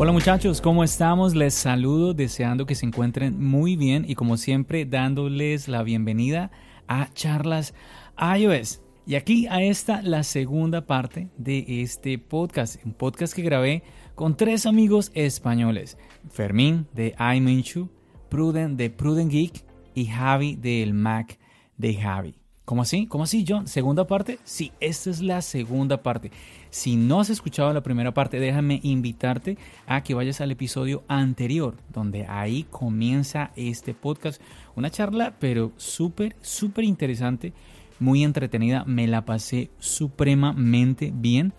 [0.00, 1.34] Hola muchachos, ¿cómo estamos?
[1.34, 6.52] Les saludo deseando que se encuentren muy bien y como siempre dándoles la bienvenida
[6.86, 7.74] a Charlas
[8.16, 8.80] iOS.
[9.08, 13.82] Y aquí a esta la segunda parte de este podcast, un podcast que grabé
[14.14, 15.98] con tres amigos españoles,
[16.30, 17.88] Fermín de iMinchu,
[18.28, 21.40] Pruden de Pruden Geek y Javi del Mac
[21.76, 22.36] de Javi.
[22.68, 23.06] ¿Cómo así?
[23.06, 23.66] ¿Cómo así, John?
[23.66, 24.40] ¿Segunda parte?
[24.44, 26.30] Sí, esta es la segunda parte.
[26.68, 31.76] Si no has escuchado la primera parte, déjame invitarte a que vayas al episodio anterior,
[31.90, 34.42] donde ahí comienza este podcast.
[34.76, 37.54] Una charla, pero súper, súper interesante,
[38.00, 38.84] muy entretenida.
[38.84, 41.54] Me la pasé supremamente bien.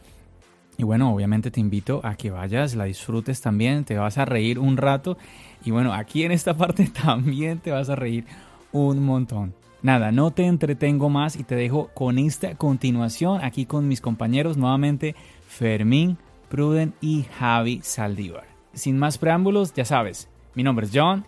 [0.77, 4.59] Y bueno, obviamente te invito a que vayas, la disfrutes también, te vas a reír
[4.59, 5.17] un rato.
[5.65, 8.25] Y bueno, aquí en esta parte también te vas a reír
[8.71, 9.55] un montón.
[9.81, 14.57] Nada, no te entretengo más y te dejo con esta continuación aquí con mis compañeros
[14.57, 15.15] nuevamente
[15.47, 16.17] Fermín,
[16.49, 18.45] Pruden y Javi Saldívar.
[18.73, 21.25] Sin más preámbulos, ya sabes, mi nombre es John.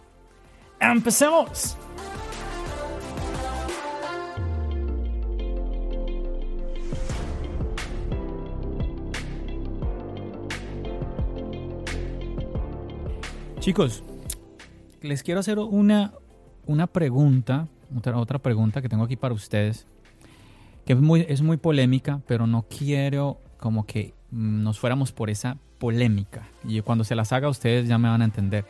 [0.82, 1.78] ¡Empecemos!
[13.60, 14.04] Chicos,
[15.02, 16.14] les quiero hacer una,
[16.66, 19.88] una pregunta otra, otra pregunta que tengo aquí para ustedes,
[20.86, 25.30] que es muy, es muy polémica, pero no quiero como que mm, nos fuéramos por
[25.30, 26.48] esa polémica.
[26.64, 28.66] Y cuando se las haga ustedes ya me van a entender.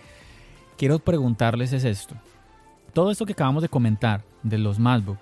[0.77, 2.15] Quiero preguntarles es esto.
[2.93, 5.19] Todo esto que acabamos de comentar de los MacBook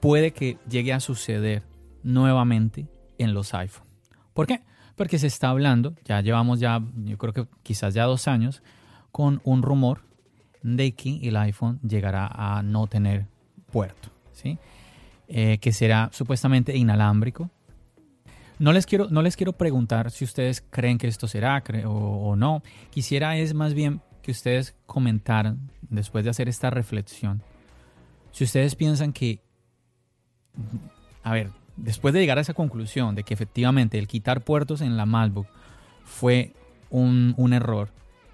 [0.00, 1.62] puede que llegue a suceder
[2.02, 2.86] nuevamente
[3.18, 3.86] en los iPhone.
[4.34, 4.62] ¿Por qué?
[4.96, 8.62] Porque se está hablando, ya llevamos ya, yo creo que quizás ya dos años,
[9.12, 10.02] con un rumor
[10.62, 13.26] de que el iPhone llegará a no tener
[13.70, 14.58] puerto, ¿sí?
[15.28, 17.50] Eh, que será supuestamente inalámbrico.
[18.58, 22.36] No les, quiero, no les quiero preguntar si ustedes creen que esto será o, o
[22.36, 22.62] no.
[22.90, 27.42] Quisiera es más bien que ustedes comentaran, después de hacer esta reflexión,
[28.32, 29.40] si ustedes piensan que,
[31.22, 34.96] a ver, después de llegar a esa conclusión de que efectivamente el quitar puertos en
[34.96, 35.46] la MacBook
[36.04, 36.52] fue
[36.90, 37.90] un, un error,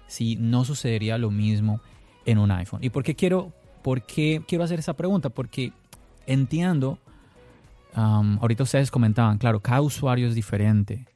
[0.07, 1.79] si no sucedería lo mismo
[2.27, 2.83] en un iPhone.
[2.83, 5.29] ¿Y por qué quiero, por qué quiero hacer esa pregunta?
[5.29, 5.71] Porque
[6.27, 6.99] entiendo,
[7.93, 11.07] ahorita ustedes comentaban, claro, cada usuario es diferente.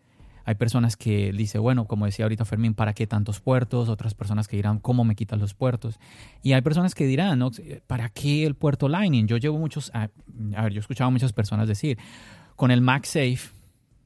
[0.46, 3.90] Hay personas que dicen, bueno, como decía ahorita Fermín, ¿para qué tantos puertos?
[3.90, 6.00] Otras personas que dirán, ¿cómo me quitas los puertos?
[6.42, 7.52] Y hay personas que dirán, ¿no?
[7.86, 9.28] ¿para qué el puerto Lightning?
[9.28, 12.00] Yo llevo muchos, a, ver, yo he escuchado a muchas personas decir,
[12.56, 13.52] con el MagSafe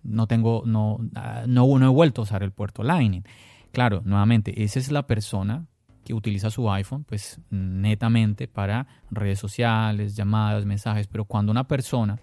[0.04, 1.00] no tengo, no,
[1.48, 3.24] no, no he vuelto a usar el puerto Lightning.
[3.72, 5.68] Claro, nuevamente, esa es la persona
[6.06, 12.20] que utiliza su iPhone, pues netamente para redes sociales, llamadas, mensajes, pero cuando una persona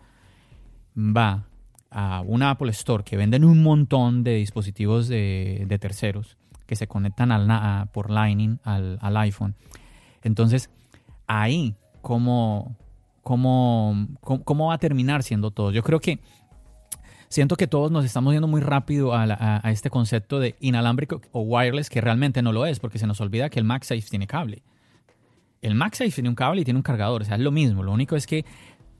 [0.96, 1.44] va
[1.90, 7.88] a una Apple Store que venden un montón de dispositivos de, terceros que se conectan
[7.92, 9.56] por Lightning al, iPhone,
[10.22, 10.70] entonces
[11.26, 12.76] ahí, ¿cómo,
[13.22, 15.72] cómo, cómo va a terminar siendo todo?
[15.72, 16.20] Yo creo que
[17.32, 21.88] siento que todos nos estamos yendo muy rápido a, este concepto de inalámbrico o wireless,
[21.88, 24.62] que realmente no lo es, porque se nos olvida que el MagSafe tiene cable.
[25.62, 27.82] El MagSafe tiene un cable y tiene un cargador, o sea, es lo mismo.
[27.82, 28.44] Lo único es que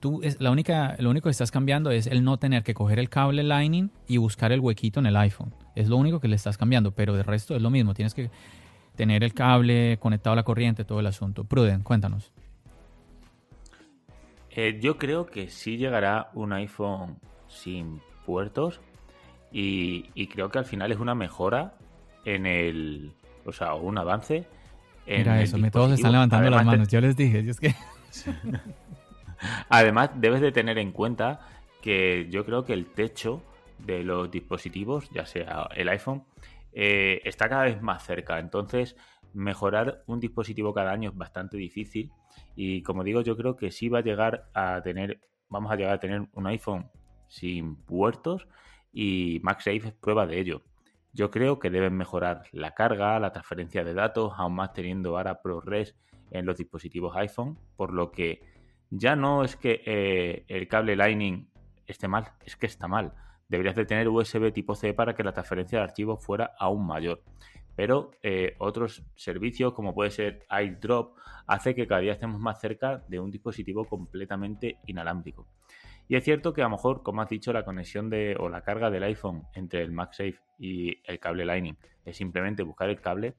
[0.01, 2.99] tú, es, la única, lo único que estás cambiando es el no tener que coger
[2.99, 5.55] el cable Lightning y buscar el huequito en el iPhone.
[5.75, 7.93] Es lo único que le estás cambiando, pero de resto es lo mismo.
[7.93, 8.31] Tienes que
[8.97, 11.45] tener el cable conectado a la corriente, todo el asunto.
[11.45, 12.33] Pruden, cuéntanos.
[14.49, 17.19] Eh, yo creo que sí llegará un iPhone
[17.49, 18.81] sin puertos
[19.53, 21.75] y, creo que al final es una mejora
[22.25, 23.13] en el,
[23.45, 24.47] o sea, un avance.
[25.07, 27.75] En Mira eso, todos están levantando las manos, yo les dije, es que...
[29.69, 31.41] Además, debes de tener en cuenta
[31.83, 33.43] que yo creo que el techo
[33.79, 36.23] de los dispositivos, ya sea el iPhone,
[36.73, 38.39] eh, está cada vez más cerca.
[38.39, 38.97] Entonces,
[39.35, 42.13] mejorar un dispositivo cada año es bastante difícil.
[42.55, 45.95] Y como digo, yo creo que sí va a llegar a tener, vamos a llegar
[45.95, 46.89] a tener un iPhone
[47.33, 48.47] sin puertos
[48.93, 50.63] y MagSafe es prueba de ello.
[51.15, 55.41] Yo creo que deben mejorar la carga, la transferencia de datos, aún más teniendo ahora
[55.41, 55.95] ProRes
[56.31, 58.43] en los dispositivos iPhone, por lo que
[58.91, 61.49] ya no es que eh, el cable Lightning
[61.87, 63.15] esté mal, es que está mal.
[63.49, 67.23] Deberías de tener USB tipo C para que la transferencia de archivos fuera aún mayor.
[67.75, 73.03] Pero eh, otros servicios, como puede ser iDrop, hace que cada día estemos más cerca
[73.09, 75.47] de un dispositivo completamente inalámbrico.
[76.13, 78.61] Y es cierto que a lo mejor, como has dicho, la conexión de o la
[78.61, 83.35] carga del iPhone entre el MagSafe y el cable Lightning es simplemente buscar el cable.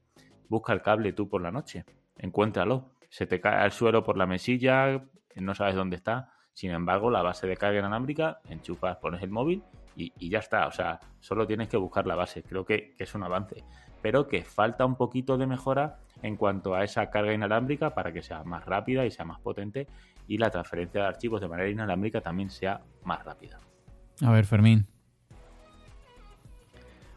[0.49, 1.85] Busca el cable tú por la noche,
[2.17, 2.95] encuéntralo.
[3.09, 5.05] Se te cae al suelo por la mesilla,
[5.35, 6.31] no sabes dónde está.
[6.53, 9.61] Sin embargo, la base de carga inalámbrica, enchufas, pones el móvil
[9.95, 10.65] y, ya está.
[10.65, 12.41] O sea, solo tienes que buscar la base.
[12.41, 13.63] Creo que, es un avance.
[14.01, 18.23] Pero que falta un poquito de mejora en cuanto a esa carga inalámbrica para que
[18.23, 19.87] sea más rápida y sea más potente
[20.27, 23.59] y la transferencia de archivos de manera inalámbrica también sea más rápida.
[24.21, 24.87] A ver, Fermín.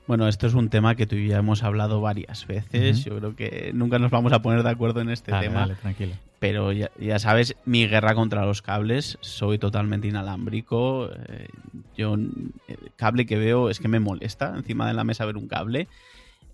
[0.06, 3.04] Bueno, esto es un tema que tú y yo hemos hablado varias veces.
[3.04, 5.60] Yo creo que nunca nos vamos a poner de acuerdo en este tema.
[5.60, 6.14] Dale, tranquilo.
[6.38, 11.10] Pero ya, sabes, mi guerra contra los cables, soy totalmente inalámbrico.
[11.28, 11.48] Eh,
[11.96, 15.48] yo, el cable que veo es que me molesta encima de la mesa ver un
[15.48, 15.88] cable.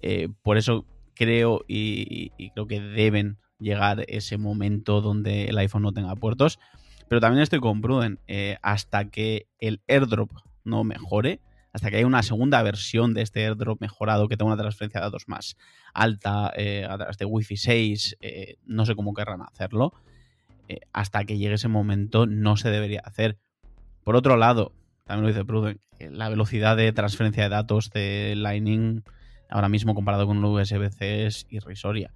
[0.01, 5.93] Eh, por eso creo y, creo que deben llegar ese momento donde el iPhone no
[5.93, 6.59] tenga puertos.
[7.09, 8.19] Pero también estoy con Pruden.
[8.27, 10.31] Eh, hasta que el airdrop
[10.65, 11.41] no mejore,
[11.73, 15.07] hasta que haya una segunda versión de este airdrop mejorado que tenga una transferencia de
[15.07, 15.57] datos más
[15.95, 19.93] alta eh, a través de Wi-Fi 6, eh, no sé cómo querrán hacerlo,
[20.95, 23.37] hasta que llegue ese momento no se debería hacer.
[24.05, 24.73] Por otro lado,
[25.05, 29.03] también lo dice Pruden, la velocidad de transferencia de datos de Lightning
[29.51, 32.11] ahora mismo comparado con un USB-C es irrisoria,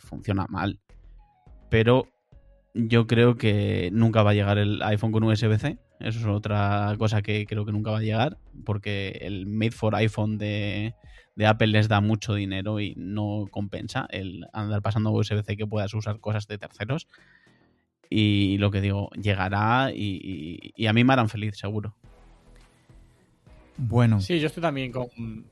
[0.00, 0.80] funciona mal.
[1.70, 2.08] Pero
[2.74, 5.78] yo creo que nunca va a llegar el iPhone con USB-C.
[6.00, 9.96] Eso es otra cosa que creo que nunca va a llegar, porque el Made for
[9.96, 10.94] iPhone de,
[11.44, 16.20] Apple les da mucho dinero y no compensa el andar pasando USB-C que puedas usar
[16.20, 17.08] cosas de terceros.
[18.10, 21.94] Y lo que digo, llegará y, a mí me harán feliz, seguro.
[23.76, 24.20] Bueno.
[24.20, 25.08] Sí, yo estoy también con,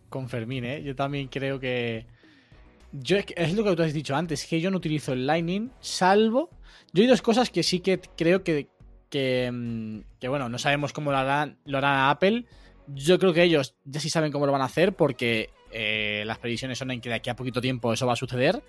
[0.08, 0.82] con Fermín, ¿eh?
[0.82, 2.06] Yo también creo que...
[2.92, 6.50] Es lo que tú has dicho antes, que yo no utilizo el Lightning, salvo
[6.92, 8.68] yo hay dos cosas que sí que creo que,
[9.10, 12.46] que, mm, bueno, no sabemos cómo lo harán, lo harán a Apple.
[12.88, 16.38] Yo creo que ellos ya sí saben cómo lo van a hacer porque eh, las
[16.38, 18.62] previsiones son en que de aquí a poquito tiempo eso va a suceder.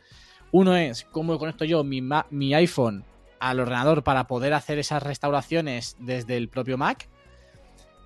[0.52, 3.06] Uno es cómo conecto yo mi iPhone
[3.40, 7.08] al ordenador para poder hacer esas restauraciones desde el propio Mac.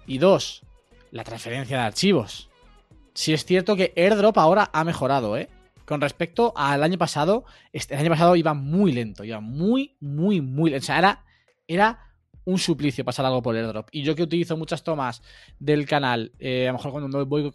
[0.06, 0.64] Y dos,
[1.10, 2.50] la transferencia de archivos.
[3.14, 5.50] Si es cierto que AirDrop ahora ha mejorado, ¿eh?
[5.86, 10.42] Con respecto al año pasado, este, el año pasado iba muy lento, iba muy, muy,
[10.42, 10.84] muy lento.
[10.84, 11.24] O sea,
[11.68, 12.12] era,
[12.44, 13.88] un suplicio pasar algo por airdrop.
[13.92, 15.22] Y yo que utilizo muchas tomas
[15.60, 17.52] del canal, eh, a lo mejor cuando voy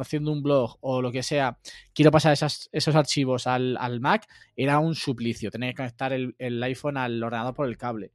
[0.00, 1.58] haciendo, un blog o lo que sea,
[1.92, 4.26] quiero pasar esos archivos al, Mac,
[4.56, 5.50] era un suplicio.
[5.50, 8.12] Tener que conectar el, el, iPhone al ordenador por el cable.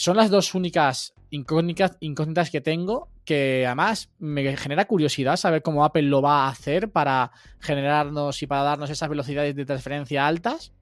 [0.00, 6.04] Son las dos únicas incógnitas, que tengo que además me genera curiosidad saber cómo Apple
[6.04, 10.72] lo va a hacer para generarnos y para darnos esas velocidades de transferencia altas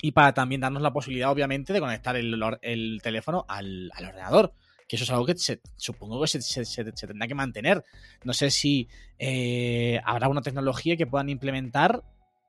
[0.00, 4.54] y para también darnos la posibilidad, obviamente, de conectar el, teléfono al, ordenador.
[4.88, 5.34] Que eso es algo que
[5.76, 7.84] supongo que se, tendrá que mantener.
[8.24, 12.02] No sé si eh, habrá una tecnología que puedan implementar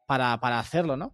[0.08, 1.12] para, hacerlo, ¿no?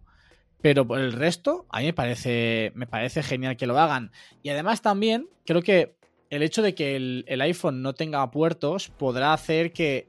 [0.60, 4.10] Pero por el resto, a mí me parece, me parece genial que lo hagan.
[4.42, 5.96] Y además también creo que
[6.30, 10.08] el hecho de que el, iPhone no tenga puertos podrá hacer que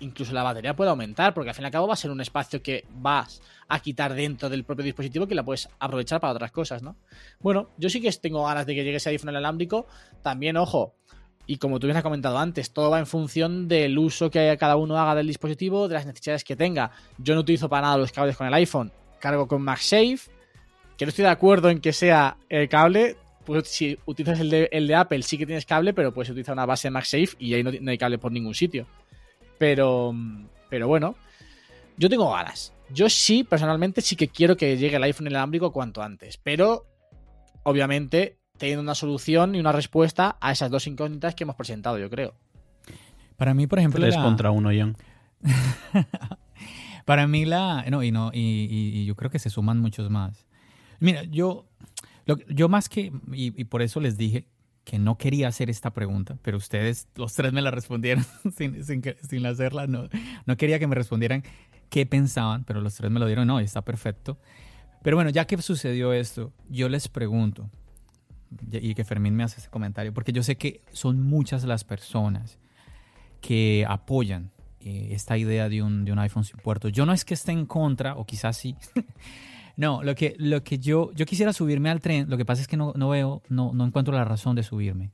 [0.00, 2.20] incluso la batería pueda aumentar, porque al fin y al cabo va a ser un
[2.20, 6.50] espacio que vas a quitar dentro del propio dispositivo que la puedes aprovechar para otras
[6.50, 6.96] cosas, ¿no?
[7.40, 9.86] Bueno, yo sí que tengo ganas de que llegue ese iPhone inalámbrico.
[10.22, 10.96] También, ojo,
[11.46, 14.76] y como tú bien has comentado antes, todo va en función del uso que cada
[14.76, 16.90] uno haga del dispositivo, de las necesidades que tenga.
[17.18, 18.92] Yo no utilizo para nada los cables con el iPhone,
[19.24, 20.30] cargo con MagSafe,
[20.98, 23.16] que no estoy de acuerdo en que sea el cable,
[23.46, 26.90] pues si utilizas el de, Apple sí que tienes cable, pero puedes utilizar una base
[26.90, 28.86] MagSafe y ahí no, hay cable por ningún sitio.
[29.56, 30.14] Pero,
[30.68, 31.16] pero bueno,
[31.96, 32.74] yo tengo ganas.
[32.90, 36.36] Yo sí, personalmente, sí que quiero que llegue el iPhone inalámbrico cuanto antes.
[36.36, 36.84] Pero,
[37.62, 42.10] obviamente, teniendo una solución y una respuesta a esas dos incógnitas que hemos presentado, yo
[42.10, 42.34] creo.
[43.36, 44.02] Para mí, por ejemplo.
[44.02, 44.98] Tres contra uno, John.
[47.04, 47.84] Para mí, la.
[47.90, 50.46] No, y no, y yo creo que se suman muchos más.
[51.00, 51.66] Mira, yo
[52.26, 54.46] yo más que, y, por eso les dije
[54.84, 58.24] que no quería hacer esta pregunta, pero ustedes, los tres me la respondieron
[58.56, 59.86] sin, sin, sin hacerla.
[59.86, 60.08] No,
[60.46, 61.42] no quería que me respondieran
[61.90, 64.38] qué pensaban, pero los tres me lo dieron, no, está perfecto.
[65.02, 67.70] Pero bueno, ya que sucedió esto, yo les pregunto,
[68.70, 72.58] y que Fermín me hace ese comentario, porque yo sé que son muchas las personas
[73.42, 74.50] que apoyan
[74.84, 76.88] eh, esta idea de un, de un iPhone sin puerto.
[76.88, 78.76] Yo no es que esté en contra, o quizás sí,
[79.76, 82.68] No, lo que, lo que yo, yo quisiera subirme al tren, lo que pasa es
[82.68, 85.10] que no, no veo, no, no encuentro la razón de subirme.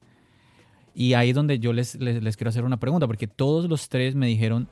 [0.94, 4.14] Y ahí es donde yo les, les, quiero hacer una pregunta, porque todos los tres
[4.14, 4.68] me dijeron,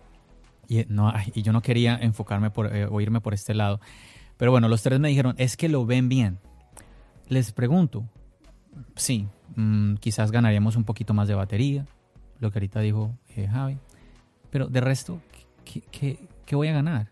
[0.68, 3.80] y, no, ay, y yo no quería enfocarme por, eh, o irme por este lado,
[4.36, 6.38] pero bueno, los tres me dijeron, es que lo ven bien.
[7.28, 8.06] Les pregunto,
[8.94, 9.26] sí,
[9.56, 11.86] mm, quizás ganaríamos un poquito más de batería,
[12.40, 13.78] lo que ahorita dijo eh, Javi,
[14.50, 15.20] pero de resto,
[15.64, 17.08] ¿qué, qué, qué voy a ganar?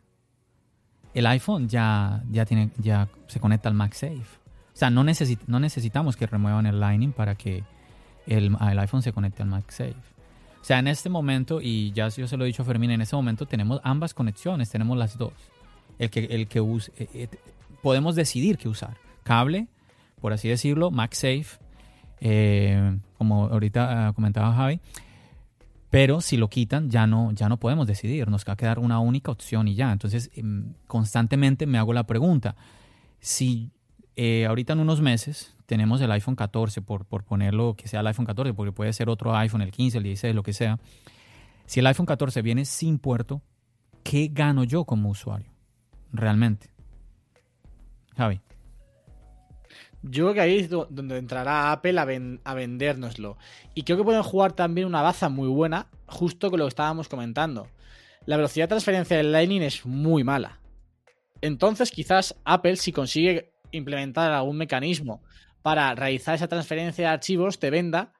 [1.14, 4.16] El iPhone ya, ya, tiene, ya se conecta al MagSafe.
[4.18, 7.64] O sea, no, necesit- no necesitamos que remuevan el Lightning para que
[8.26, 9.94] el, el iPhone se conecte al MagSafe.
[10.60, 13.00] O sea, en este momento, y ya yo se lo he dicho a Fermín, en
[13.00, 15.32] este momento tenemos ambas conexiones, tenemos las dos.
[15.98, 17.28] El que, el que use, eh, eh,
[17.82, 18.96] podemos decidir qué usar.
[19.22, 19.68] Cable,
[20.20, 21.46] por así decirlo, MagSafe,
[22.20, 24.80] eh, como ahorita ah, comentaba Javi.
[25.96, 28.28] Pero si lo quitan, ya no, ya no podemos decidir.
[28.28, 29.90] Nos va a quedar una única opción y ya.
[29.90, 32.54] Entonces, em, constantemente me hago la pregunta.
[33.18, 33.70] Si
[34.14, 38.08] eh, ahorita en unos meses tenemos el iPhone 14, por, por ponerlo que sea el
[38.08, 40.78] iPhone 14, porque puede ser otro iPhone, el 15, el 16, lo que sea.
[41.64, 43.40] Si el iPhone 14 viene sin puerto,
[44.02, 45.50] ¿qué gano yo como usuario?
[46.12, 46.68] Realmente.
[48.18, 48.42] Javi.
[50.08, 53.36] Yo creo que ahí es do- donde entrará Apple a, ven- a vendérnoslo.
[53.74, 57.08] Y creo que pueden jugar también una baza muy buena, justo con lo que estábamos
[57.08, 57.68] comentando.
[58.24, 60.60] La velocidad de transferencia del Lightning es muy mala.
[61.40, 65.22] Entonces, quizás Apple, si consigue implementar algún mecanismo
[65.62, 68.12] para realizar esa transferencia de archivos, te venda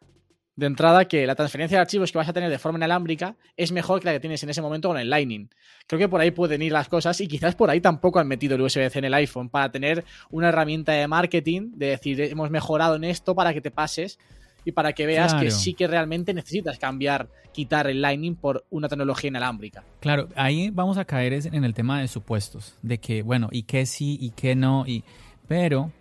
[0.57, 3.73] de entrada que la transferencia de archivos que vas a tener de forma inalámbrica es
[3.73, 5.51] mejor que la que tienes en ese momento con el Lightning.
[5.87, 8.57] Creo que por ahí pueden ir las cosas y quizás por ahí tampoco han metido
[8.57, 12.97] el USB-C en el iPhone para tener una herramienta de marketing, de decir, hemos mejorado
[12.97, 14.19] en esto para que te pases
[14.65, 18.89] y para que veas que sí que realmente necesitas cambiar, quitar el Lightning por una
[18.89, 19.85] tecnología inalámbrica.
[20.01, 23.87] Claro, ahí vamos a caer en el tema de supuestos, de que, bueno, y qué
[23.87, 25.05] sí y qué no, y,
[25.47, 25.93] pero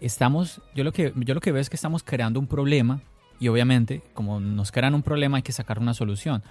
[0.00, 3.02] estamos, yo lo, que, yo lo que veo es que estamos creando un problema
[3.44, 6.42] y obviamente, como nos crean un problema, hay que sacar una solución.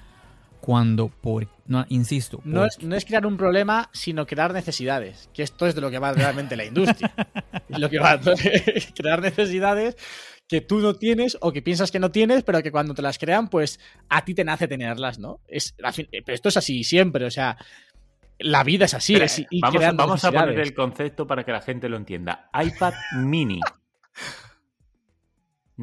[0.61, 5.27] Cuando, por, no, insisto, No por- es, no es crear un problema, sino crear necesidades.
[5.33, 7.11] Que esto es de lo que va realmente la industria.
[7.69, 8.19] Es lo que va
[8.95, 9.97] crear necesidades
[10.47, 13.17] que tú no tienes o que piensas que no tienes, pero que cuando te las
[13.17, 15.39] crean, pues a ti te nace tenerlas, ¿no?
[15.47, 17.57] Es, fin- pero esto es así siempre, o sea,
[18.39, 19.13] la vida es así.
[19.13, 21.97] Espera, es ir vamos creando vamos a poner el concepto para que la gente lo
[21.97, 22.49] entienda.
[22.53, 23.59] iPad mini.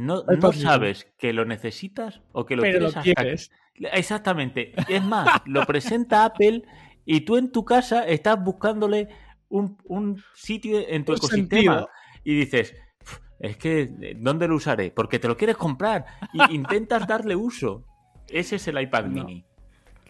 [0.00, 3.50] No, no sabes que lo necesitas o que lo Pero quieres lo hasta quieres.
[3.92, 4.72] Exactamente.
[4.88, 6.62] Es más, lo presenta Apple
[7.04, 9.08] y tú en tu casa estás buscándole
[9.48, 11.88] un, un sitio en tu Un ecosistema sentido.
[12.24, 14.90] y dices, "Uf, es que, ¿dónde lo usaré?
[14.90, 17.84] Porque te lo quieres comprar y intentas darle uso.
[18.28, 19.24] Ese es el iPad No.
[19.24, 19.44] mini.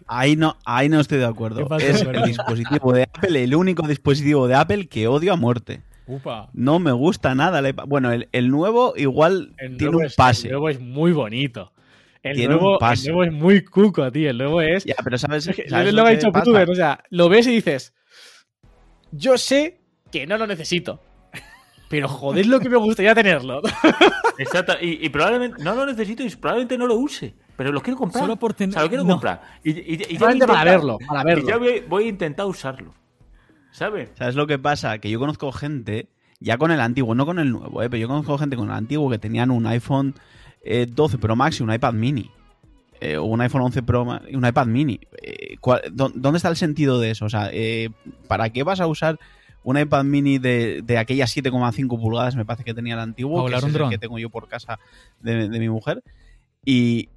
[0.07, 1.59] Ahí no, ahí no estoy de acuerdo.
[1.59, 5.37] ¿Qué pasó, es el dispositivo de Apple, el único dispositivo de Apple que odio a
[5.37, 5.83] muerte.
[6.15, 6.49] Upa.
[6.53, 7.59] No me gusta nada.
[7.59, 7.85] el iPad.
[7.87, 10.47] Bueno, el, el nuevo igual El tiene nuevo un es- pase.
[10.47, 11.71] El nuevo es muy bonito.
[12.23, 13.07] El, Tiene un nuevo, el pase.
[13.09, 14.29] nuevo es muy cuco, tío.
[14.29, 14.83] El nuevo es.
[14.85, 16.31] Ya, pero sabes, Es que ¿sabes es lo lo que ha dicho?
[16.31, 17.93] Putuber, o sea, lo ves y dices,
[19.11, 19.79] yo sé
[20.11, 21.01] que no lo necesito,
[21.89, 23.61] pero joder lo que me gustaría tenerlo.
[24.37, 24.73] Exacto.
[24.81, 27.33] Y, y probablemente no lo necesito y probablemente no lo use.
[27.57, 28.23] Pero lo quiero comprar.
[28.23, 29.09] Solo por tener- O sea, lo quiero no.
[29.13, 29.41] comprar.
[29.63, 31.47] Y, y- y ya voy a Solamente para verlo, para y verlo.
[31.49, 32.93] ya voy, voy a intentar usarlo.
[33.71, 34.09] ¿Sabes?
[34.15, 34.97] ¿Sabes lo que pasa?
[34.99, 36.07] Que yo conozco gente,
[36.39, 37.89] ya con el antiguo, no con el nuevo, ¿eh?
[37.89, 40.13] pero yo conozco gente con el antiguo que tenían un iPhone
[40.63, 42.29] eh, 12 Pro Max y un iPad mini.
[42.99, 44.99] Eh, o un iPhone 11 Pro Max y un iPad mini.
[45.23, 47.25] Eh, ¿cuál- dó- ¿Dónde está el sentido de eso?
[47.25, 47.89] O sea, eh,
[48.27, 49.19] ¿para qué vas a usar
[49.63, 53.51] un iPad mini de, de aquellas 7,5 pulgadas, me parece que tenía el antiguo, que
[53.57, 54.79] es el que tengo yo por casa
[55.19, 56.03] de, de mi mujer,
[56.65, 57.09] y eh,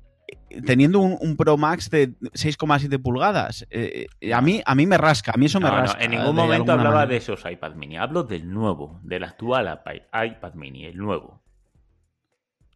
[0.63, 3.67] teniendo un, un Pro Max de 6,7 pulgadas?
[3.71, 6.05] Eh, eh, a, mí, a mí me rasca, a mí eso me No, no, rasca.
[6.05, 7.07] en ningún momento hablaba manera.
[7.11, 7.97] de esos iPad mini.
[7.97, 11.43] Hablo del nuevo, del actual iPad iPad mini, el nuevo.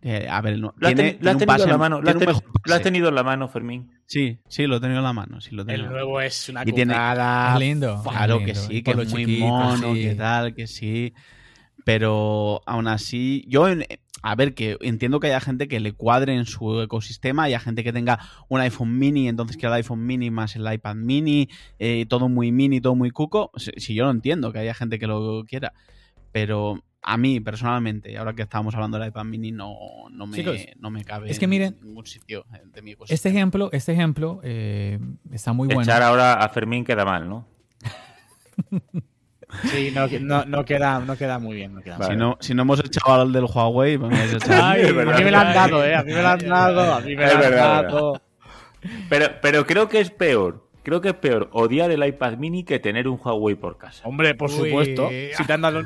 [0.01, 2.01] Eh, a ver, no, ¿Lo tiene, lo has tenido en la mano?
[2.01, 3.91] ¿Lo has, lo tenido en la mano, Fermín?
[4.07, 5.41] Sí, sí, lo he tenido en la mano.
[5.41, 7.55] Sí, lo he tenido El nuevo es una cucada.
[7.55, 8.03] Es lindo.
[8.09, 10.03] Claro es que sí, que es muy chiquito, mono, sí.
[10.03, 11.15] que tal, que sí.
[11.85, 13.85] Pero aún así, yo, en-
[14.23, 17.85] a ver, que entiendo que haya gente que le cuadre en su ecosistema, haya gente
[17.85, 21.49] que tenga un iPhone mini, entonces que el iPhone mini más el iPad mini,
[21.79, 23.51] eh, todo muy mini, todo muy cuco.
[23.57, 25.73] Si, si yo lo entiendo, que haya gente que lo quiera.
[26.33, 29.77] Pero a mí, personalmente, ahora que estábamos hablando del iPad mini, no,
[30.11, 33.15] no, me, Chicos, no me cabe es que miren, en ningún sitio de mi ecosistema.
[33.15, 34.99] Este ejemplo, este ejemplo eh,
[35.33, 35.83] está muy bueno.
[35.83, 37.47] Echar ahora a Fermín queda mal, ¿no?
[39.71, 41.75] Sí, no, no, no queda, no queda muy bien.
[41.75, 42.13] No queda Vale.
[42.13, 44.61] Si no, si no hemos echado al del Huawei, vamos a echar.
[44.63, 45.95] Ay, A mí me lo han dado, ¿eh?
[45.95, 46.95] A mí me lo han dado.
[46.95, 48.23] A mí me lo han dado.
[49.09, 52.79] Pero, pero creo que es peor creo que es peor odiar el iPad mini que
[52.79, 54.09] tener un Huawei por casa.
[54.09, 54.57] Hombre, por Uy.
[54.71, 55.11] supuesto.
[55.37, 55.83] Si te han dado.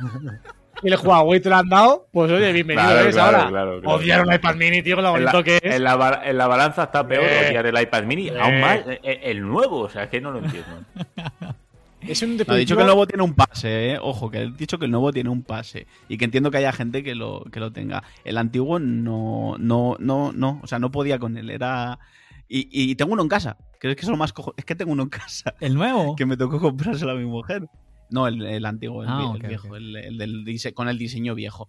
[0.83, 3.49] Y el Huawei te lo han dado, pues oye, bienvenido Claro, eres claro, ahora.
[3.51, 3.97] claro, claro.
[3.97, 5.75] Odiar un iPad mini, tío, con lo la, bonito que es.
[5.75, 7.47] en la en la balanza está peor Eh.
[7.49, 8.35] odiar el iPad mini, Eh.
[8.41, 10.71] aún más eh, el nuevo, o sea, es que no lo entiendo.
[12.07, 13.99] Es un No, dicho que el nuevo tiene un pase, ¿eh?
[14.01, 15.87] Ojo, que he dicho que el nuevo tiene un pase.
[16.09, 18.03] Y que entiendo que haya gente que lo, que lo tenga.
[18.25, 20.61] El antiguo no, no, no, no.
[20.63, 21.51] O sea, no podía con él.
[21.51, 21.99] Era.
[22.49, 23.57] Y, y tengo uno en casa.
[23.81, 24.55] Es que es lo más cojo.
[24.57, 25.55] Es que tengo uno en casa.
[25.61, 26.17] ¿El nuevo?
[26.17, 27.67] Que me tocó comprárselo a mi mujer.
[28.11, 31.69] No, el, el antiguo, el, Ah, el viejo, el del dise- con el diseño viejo.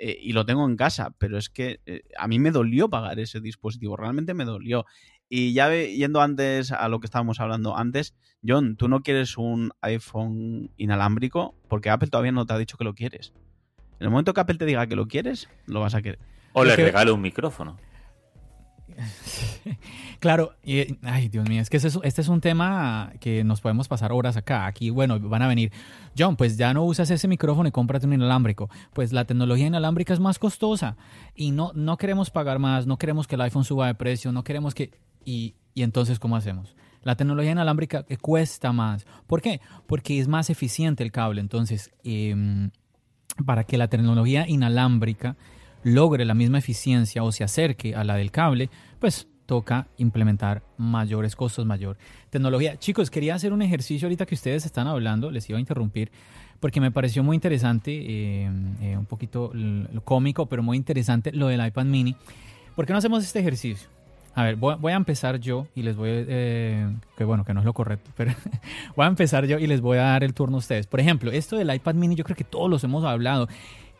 [0.00, 3.20] Eh, y lo tengo en casa, pero es que eh, a mí me dolió pagar
[3.20, 4.86] ese dispositivo, realmente me dolió.
[5.28, 8.14] Y ya yendo antes a lo que estábamos hablando antes,
[8.46, 12.84] John, tú no quieres un iPhone inalámbrico porque Apple todavía no te ha dicho que
[12.84, 13.32] lo quieres.
[14.00, 16.18] En el momento que Apple te diga que lo quieres, lo vas a querer.
[16.52, 17.78] O le que- regalo un micrófono.
[20.20, 23.88] Claro, y, ay Dios mío, es que es- este es un tema que nos podemos
[23.88, 24.64] pasar horas acá.
[24.66, 25.70] Aquí, bueno, van a venir,
[26.16, 28.70] John, pues ya no usas ese micrófono y cómprate un inalámbrico.
[28.94, 30.96] Pues la tecnología inalámbrica es más costosa
[31.34, 34.44] y no, no queremos pagar más, no queremos que el iPhone suba de precio, no
[34.44, 34.92] queremos que...
[35.24, 36.76] Y, y entonces, ¿cómo hacemos?
[37.04, 39.06] La tecnología inalámbrica eh, cuesta más.
[39.26, 39.60] ¿Por qué?
[39.86, 41.40] Porque es más eficiente el cable.
[41.40, 42.70] Entonces, em,
[43.44, 45.36] para que la tecnología inalámbrica
[45.82, 51.36] logre la misma eficiencia o se acerque a la del cable, pues toca implementar mayores
[51.36, 51.98] costos, mayor
[52.30, 52.78] tecnología.
[52.78, 56.10] Chicos, quería hacer un ejercicio ahorita que ustedes están hablando, les iba a interrumpir,
[56.60, 58.50] porque me pareció muy interesante, eh,
[58.80, 59.52] eh, un poquito
[60.04, 62.16] cómico, pero muy interesante lo del iPad mini.
[62.74, 63.88] ¿Por qué no hacemos este ejercicio?
[64.36, 67.60] A ver, voy, voy a empezar yo y les voy eh, que bueno, que no
[67.60, 68.32] es lo correcto, pero
[68.96, 70.86] voy a empezar yo y les voy a dar el turno a ustedes.
[70.86, 73.48] Por ejemplo, esto del iPad mini, yo creo que todos los hemos hablado.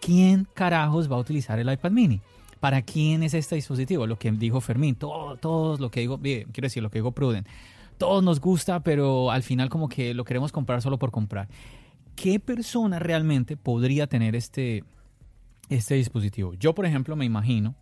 [0.00, 2.20] ¿Quién carajos va a utilizar el iPad mini?
[2.58, 4.06] ¿Para quién es este dispositivo?
[4.06, 7.12] Lo que dijo Fermín, todo, todos lo que digo, bien, quiero decir, lo que dijo
[7.12, 7.46] Pruden.
[7.96, 11.48] Todos nos gusta, pero al final como que lo queremos comprar solo por comprar.
[12.16, 14.82] ¿Qué persona realmente podría tener este,
[15.68, 16.54] este dispositivo?
[16.54, 17.76] Yo, por ejemplo, me imagino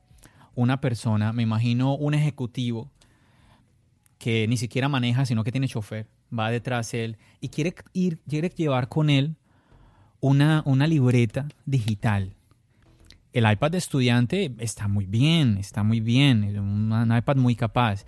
[0.54, 2.90] una persona, me imagino un ejecutivo
[4.18, 8.20] que ni siquiera maneja, sino que tiene chofer, va detrás de él y quiere ir,
[8.28, 9.36] quiere llevar con él
[10.20, 12.34] una, una libreta digital.
[13.32, 18.04] El iPad de estudiante está muy bien, está muy bien, es un, iPad muy capaz,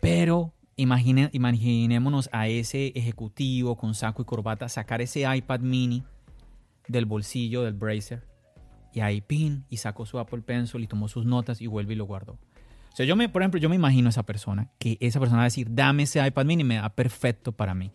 [0.00, 6.02] pero imagine- imaginémonos a ese ejecutivo con saco y corbata sacar ese iPad mini
[6.88, 8.33] del bolsillo del bracer
[8.94, 11.96] y ahí pin y sacó su Apple Pencil y tomó sus notas y vuelve y
[11.96, 12.32] lo guardó.
[12.92, 15.38] O sea, yo me, por ejemplo, yo me imagino a esa persona, que esa persona
[15.38, 17.90] va a decir, dame ese iPad mini, me da perfecto para mí.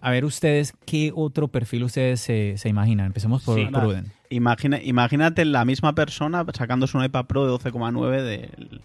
[0.00, 3.06] A ver ustedes, ¿qué otro perfil ustedes se, se imaginan?
[3.06, 3.66] Empecemos por Sí.
[3.66, 4.12] Pruden.
[4.28, 8.82] Imagina, imagínate la misma persona sacándose un iPad Pro de 12,9 del,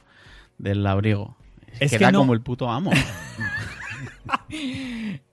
[0.59, 1.35] del abrigo.
[1.79, 2.91] Es que que era no- como el puto amo.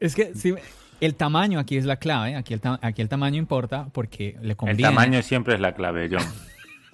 [0.00, 0.54] Es que sí,
[1.00, 4.50] el tamaño aquí es la clave, aquí el, ta- aquí el tamaño importa porque le
[4.50, 6.22] El conviene, tamaño siempre es la clave, John.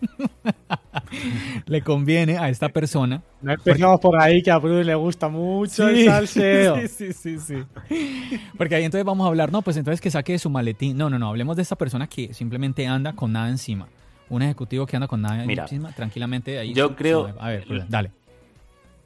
[1.66, 5.88] le conviene a esta persona No empezamos por ahí, que a Bruno le gusta mucho
[5.88, 6.76] el salseo.
[6.88, 7.54] Sí, sí, sí, sí.
[8.56, 10.96] Porque ahí entonces vamos a hablar, no, pues entonces que saque su maletín.
[10.96, 13.86] No, no, no, hablemos de esta persona que simplemente anda con nada encima.
[14.28, 16.72] Un ejecutivo que anda con nada Mira, encima, tranquilamente ahí.
[16.72, 18.10] yo creo- a ver, pues, dale.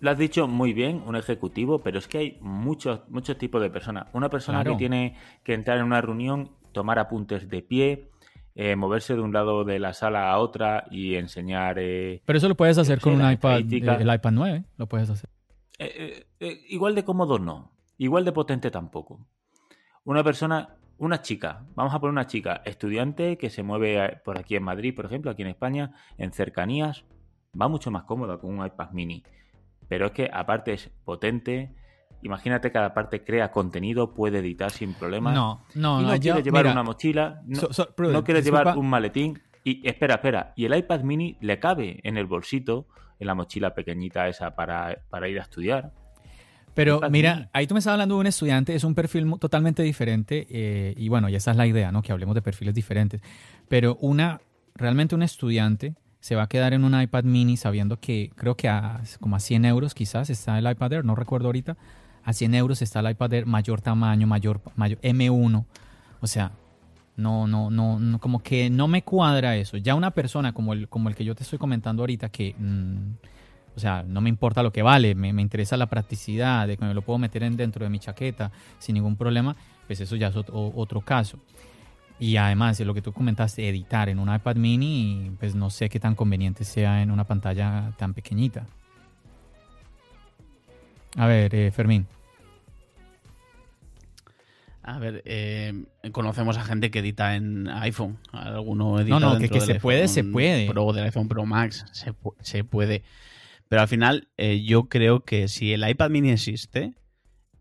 [0.00, 3.70] Lo has dicho muy bien, un ejecutivo, pero es que hay muchos, muchos tipos de
[3.70, 4.06] personas.
[4.12, 4.72] Una persona Claro.
[4.76, 8.10] que tiene que entrar en una reunión, tomar apuntes de pie,
[8.54, 11.76] eh, moverse de un lado de la sala a otra y enseñar...
[11.78, 15.08] eh, Pero eso lo puedes hacer con un iPad, eh, el iPad 9, lo puedes
[15.10, 15.30] hacer.
[16.68, 19.26] igual de cómodo no, igual de potente tampoco.
[20.04, 24.56] Una persona, una chica, vamos a poner una chica, estudiante que se mueve por aquí
[24.56, 27.04] en Madrid, por ejemplo, aquí en España, en cercanías,
[27.60, 29.22] va mucho más cómoda con un iPad mini.
[29.88, 31.70] Pero es que aparte es potente,
[32.22, 35.32] imagínate cada parte crea contenido, puede editar sin problema.
[35.32, 36.20] No, no, y no no.
[36.20, 38.88] quieres yo- llevar mira, una mochila, no, so- so- Pruden, no quieres disculpa, llevar un
[38.88, 39.40] maletín.
[39.64, 42.86] Y espera, espera, y el iPad mini le cabe en el bolsito,
[43.18, 45.92] en la mochila pequeñita esa para, para ir a estudiar.
[46.74, 50.46] Pero mira, ahí tú me estás hablando de un estudiante, es un perfil totalmente diferente
[50.50, 52.02] eh, y bueno, ya esa es la idea, ¿no?
[52.02, 53.22] Que hablemos de perfiles diferentes.
[53.68, 54.40] Pero una,
[54.74, 55.94] realmente un estudiante
[56.26, 59.38] se va a quedar en un iPad mini sabiendo que creo que a, como a
[59.38, 61.76] 100 euros quizás está el iPad Air, no recuerdo ahorita,
[62.24, 65.64] a 100 euros está el iPad Air mayor tamaño, mayor, mayor M1.
[66.20, 66.50] O sea,
[67.14, 69.76] no, no, no, no, como que no me cuadra eso.
[69.76, 73.76] Ya una persona como el, como el que yo te estoy comentando ahorita, que, mm,
[73.76, 76.84] o sea, no me importa lo que vale, me, me interesa la practicidad, de que
[76.84, 79.54] me lo puedo meter en, dentro de mi chaqueta sin ningún problema,
[79.86, 81.38] pues eso ya es otro, otro caso.
[82.18, 85.88] Y además, de lo que tú comentaste, editar en un iPad mini, pues no sé
[85.90, 88.66] qué tan conveniente sea en una pantalla tan pequeñita.
[91.16, 92.06] A ver, eh, Fermín.
[94.82, 98.18] A ver, eh, conocemos a gente que edita en iPhone.
[98.32, 100.66] Alguno edita No, no, que- se puede, se puede.
[100.68, 103.02] Pro, del iPhone Pro Max, se, se puede.
[103.68, 106.94] Pero al final, eh, yo creo que si el iPad mini existe,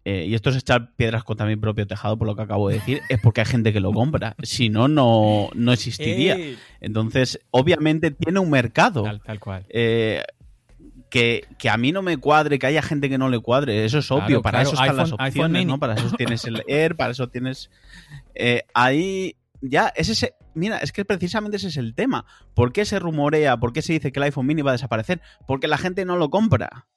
[0.06, 2.76] eh, y esto es echar piedras contra mi propio tejado por lo que acabo de
[2.76, 4.36] decir, es porque hay gente que lo compra.
[4.44, 6.38] Si no, no, no existiría.
[6.80, 9.04] Entonces, obviamente tiene un mercado.
[9.04, 9.66] tal, tal cual.
[9.70, 10.22] Eh,
[11.10, 14.00] que, que a mí no me cuadre, que haya gente que no le cuadre, eso
[14.00, 15.66] es Claro, obvio, para claro, eso están las iPhone- opciones.
[15.66, 15.80] ¿no?
[15.80, 17.70] Para eso tienes el Air, para eso tienes...
[18.34, 20.34] eh, ahí ya, es ese...
[20.54, 22.26] Mira, es que precisamente ese es el tema.
[22.54, 25.22] ¿Por qué se rumorea, por qué se dice que el iPhone mini va a desaparecer?
[25.48, 26.88] Porque la gente no lo compra.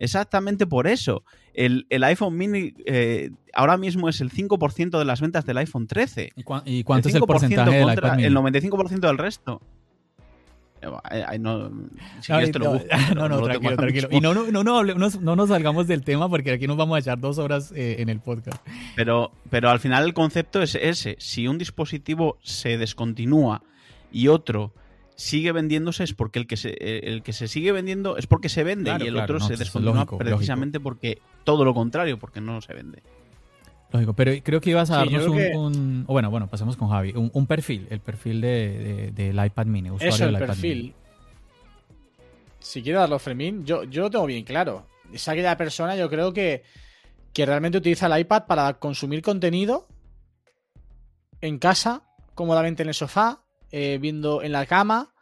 [0.00, 1.22] Exactamente por eso.
[1.54, 5.86] El, el iPhone mini eh, ahora mismo es el 5% de las ventas del iPhone
[5.86, 6.32] 13.
[6.34, 8.26] ¿Y, cuán- y cuánto El es el 5% porcentaje del contra iPad mini?
[8.26, 9.60] El 95% del resto.
[10.82, 11.70] No,
[12.22, 14.08] si Ay, quieres te lo no, busco, no, no, tengo tranquilo, tranquilo.
[14.12, 16.96] Y no, no, no, no, no- no nos salgamos del tema porque aquí nos vamos
[16.96, 18.66] a echar dos horas eh, en el podcast.
[18.96, 21.16] Pero, pero al final el concepto es ese.
[21.18, 23.62] Si un dispositivo se descontinúa
[24.10, 24.72] y otro
[25.20, 26.70] sigue vendiéndose es porque el que se,
[27.06, 29.46] el que se sigue vendiendo es porque se vende Claro, y el claro, otro no,
[29.46, 33.02] se descontinúa lógico, precisamente porque todo lo contrario, porque no se vende.
[33.92, 36.88] Lógico, pero creo que ibas a Sí, darnos un, que- un- bueno, bueno, pasemos con
[36.88, 37.12] Javi.
[37.14, 40.46] Un, un perfil, el perfil de, de- del iPad mini, usuario Eso, el del iPad
[40.54, 40.76] perfil.
[40.78, 40.94] mini.
[42.60, 44.86] Si quiere darlo Fermín, yo, yo lo tengo bien claro.
[45.12, 46.62] Es aquella persona, yo creo que,
[47.32, 49.86] que realmente utiliza el iPad para consumir contenido
[51.40, 52.02] en casa,
[52.34, 55.14] cómodamente en el sofá, eh, viendo en la cama.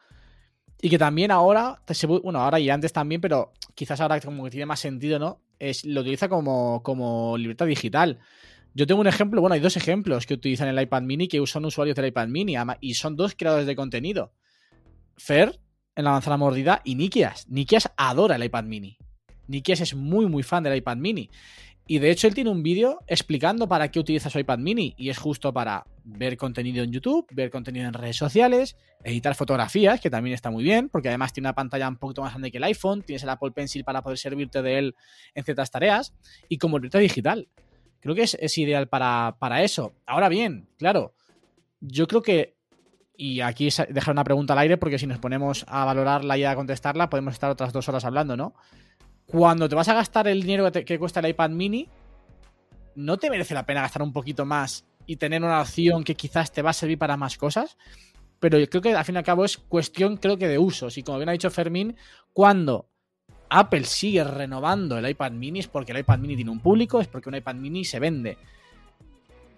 [0.80, 1.82] Y que también ahora,
[2.22, 5.40] bueno, ahora y antes también, pero quizás ahora como que tiene más sentido, ¿no?
[5.58, 8.20] Es, lo utiliza como, como libreta digital.
[8.74, 11.64] Yo tengo un ejemplo, bueno, hay dos ejemplos que utilizan el iPad mini que son
[11.64, 14.32] usuarios del iPad mini y son dos creadores de contenido.
[15.16, 15.58] Fer,
[15.96, 17.48] en la manzana mordida, y Nikias.
[17.48, 18.96] Nikias adora el iPad mini.
[19.48, 21.28] Nikias es muy, muy fan del iPad mini.
[21.90, 24.94] Y de hecho, él tiene un vídeo explicando para qué utiliza su iPad mini.
[24.98, 29.98] Y es justo para ver contenido en YouTube, ver contenido en redes sociales, editar fotografías,
[29.98, 32.59] que también está muy bien, porque además tiene una pantalla un poquito más grande que
[32.59, 34.96] el iPhone, tienes el Apple Pencil para poder servirte de él
[35.35, 36.14] en ciertas tareas,
[36.51, 37.48] y como digital.
[38.01, 39.94] Creo que es, es ideal para, para eso.
[40.05, 41.14] Ahora bien, claro,
[41.81, 42.59] yo creo que
[43.16, 46.55] y aquí dejar una pregunta al aire porque si nos ponemos a valorarla y a
[46.55, 48.55] contestarla podemos estar otras dos horas hablando, ¿no?
[49.30, 51.88] Cuando te vas a gastar el dinero que, te- que cuesta el iPad mini,
[52.96, 56.50] ¿no te merece la pena gastar un poquito más y tener una opción que quizás
[56.52, 57.76] te va a servir para más cosas?
[58.40, 60.96] Pero yo creo que al fin y al cabo es cuestión, creo que de usos.
[60.96, 61.96] Y como bien ha dicho Fermín,
[62.32, 62.88] cuando
[63.50, 67.08] Apple sigue renovando el iPad mini es porque el iPad mini tiene un público, es
[67.08, 68.38] porque un iPad mini se vende.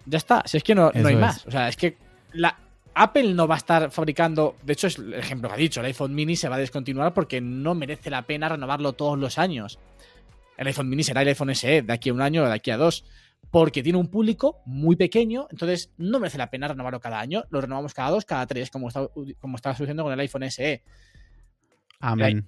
[0.05, 1.19] Ya está, si es que no, no hay es.
[1.19, 1.45] más.
[1.45, 1.95] O sea, es que
[2.33, 2.57] la,
[2.93, 4.55] Apple no va a estar fabricando.
[4.63, 7.13] De hecho, es el ejemplo que ha dicho: el iPhone mini se va a descontinuar
[7.13, 9.79] porque no merece la pena renovarlo todos los años.
[10.57, 12.71] El iPhone mini será el iPhone SE de aquí a un año o de aquí
[12.71, 13.05] a dos.
[13.49, 17.43] Porque tiene un público muy pequeño, entonces no merece la pena renovarlo cada año.
[17.49, 19.07] Lo renovamos cada dos, cada tres, como está,
[19.39, 20.83] como está sucediendo con el iPhone SE.
[21.99, 22.47] Amén.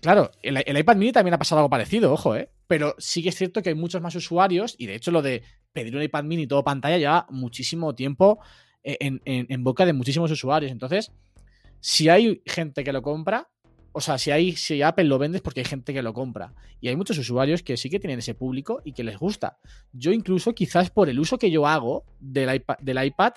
[0.00, 2.50] Claro, el, el iPad mini también ha pasado algo parecido, ojo, ¿eh?
[2.66, 5.42] Pero sí que es cierto que hay muchos más usuarios y de hecho lo de
[5.72, 8.38] pedir un iPad mini todo pantalla lleva muchísimo tiempo
[8.84, 10.70] en, boca de muchísimos usuarios.
[10.70, 11.10] Entonces,
[11.80, 13.48] si hay gente que lo compra,
[13.92, 16.54] o sea, si, hay, si Apple lo vende es porque hay gente que lo compra.
[16.80, 19.58] Y hay muchos usuarios que sí que tienen ese público y que les gusta.
[19.92, 23.34] Yo incluso quizás por el uso que yo hago del iPad, del iPad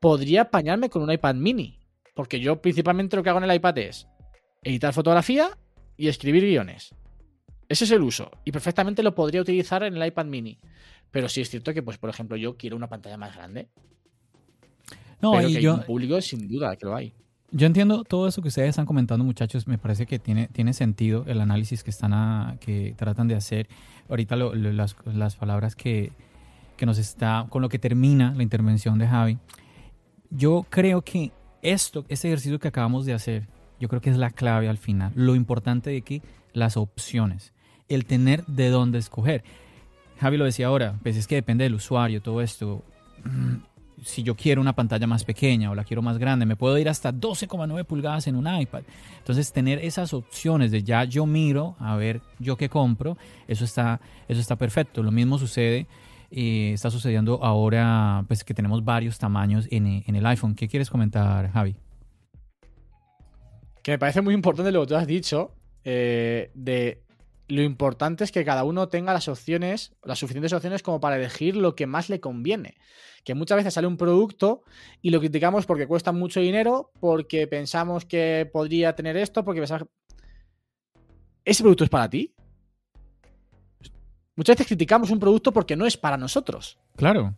[0.00, 1.78] podría apañarme con un iPad mini.
[2.14, 4.08] Porque yo principalmente lo que hago en el iPad es
[4.62, 5.56] editar fotografía
[5.96, 6.94] y escribir guiones.
[7.68, 8.30] Ese es el uso.
[8.44, 10.58] Y perfectamente lo podría utilizar en el iPad mini.
[11.10, 13.68] Pero sí es cierto que, pues, por ejemplo, yo quiero una pantalla más grande.
[15.20, 17.12] No, pero y que hay yo, un público sin duda que lo hay.
[17.50, 19.66] Yo entiendo todo eso que ustedes están comentando, muchachos.
[19.66, 23.68] Me parece que tiene, tiene sentido el análisis que están a- que tratan de hacer.
[24.08, 26.12] Ahorita lo- lo- las, las palabras que,
[26.76, 29.38] que nos está, con lo que termina la intervención de Javi.
[30.30, 33.48] Yo creo que esto, este ejercicio que acabamos de hacer,
[33.80, 35.12] yo creo que es la clave al final.
[35.14, 36.20] Lo importante de que
[36.52, 37.54] las opciones,
[37.88, 39.42] el tener de dónde escoger.
[40.20, 42.84] Javi lo decía ahora, pues es que depende del usuario, todo esto.
[44.04, 46.88] Si yo quiero una pantalla más pequeña o la quiero más grande, me puedo ir
[46.88, 48.82] hasta 12,9 pulgadas en un iPad.
[49.18, 54.00] Entonces, tener esas opciones de ya yo miro a ver yo qué compro, eso está,
[54.28, 55.02] eso está perfecto.
[55.02, 55.86] Lo mismo sucede,
[56.30, 60.54] eh, está sucediendo ahora, pues que tenemos varios tamaños en, en el iPhone.
[60.54, 61.74] ¿Qué quieres comentar, Javi?
[63.82, 65.54] Que me parece muy importante lo que tú has dicho.
[65.84, 67.02] eh, de
[67.48, 71.56] lo importante es que cada uno tenga las opciones, las suficientes opciones como para elegir
[71.56, 72.76] lo que más le conviene.
[73.24, 74.62] Que muchas veces sale un producto
[75.02, 79.88] y lo criticamos porque cuesta mucho dinero, porque pensamos que podría tener esto, porque pensamos...
[81.44, 82.34] ¿Ese producto es para ti?
[84.36, 86.78] Muchas veces criticamos un producto porque no es para nosotros.
[86.96, 87.34] Claro.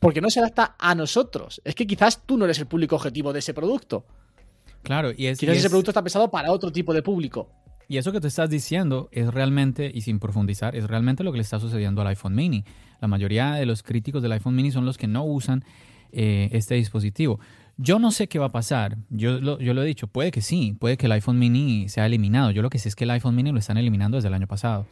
[0.00, 1.60] porque no se adapta a nosotros.
[1.64, 4.06] Es que quizás tú no eres el público objetivo de ese producto.
[4.82, 5.38] Claro, y es.
[5.40, 7.50] Quizás y ese es- producto está pensado para otro tipo de público.
[7.88, 11.38] Y eso que te estás diciendo es realmente, y sin profundizar, es realmente lo que
[11.38, 12.64] le está sucediendo al iPhone mini.
[13.00, 15.64] La mayoría de los críticos del iPhone mini son los que no usan
[16.12, 17.40] eh, este dispositivo.
[17.78, 18.98] Yo no sé qué va a pasar.
[19.08, 22.50] Yo lo, he dicho, puede que sí, puede que el iPhone mini sea eliminado.
[22.50, 24.46] Yo lo que sé es que el iPhone mini lo están eliminando desde el año
[24.46, 24.86] pasado.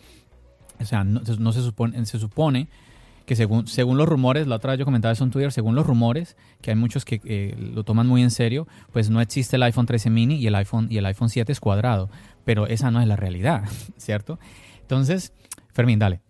[0.80, 2.68] O sea, no, no se, supone, se supone
[3.26, 5.86] que según, según los rumores, la otra vez yo comentaba eso en Twitter, según los
[5.86, 9.64] rumores, que hay muchos que eh, lo toman muy en serio, pues no existe el
[9.64, 12.08] iPhone 13 mini y el iPhone, y el iPhone 7 es cuadrado.
[12.44, 13.64] Pero esa no es la realidad,
[13.96, 14.38] ¿cierto?
[14.80, 15.32] Entonces,
[15.72, 16.20] Fermín, dale.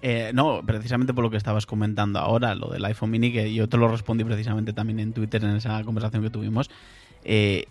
[0.00, 3.68] Eh, no, precisamente por lo que estabas comentando ahora, lo del iPhone mini, que yo
[3.68, 6.70] te lo respondí precisamente también en Twitter en esa conversación que tuvimos.
[7.24, 7.66] Eh,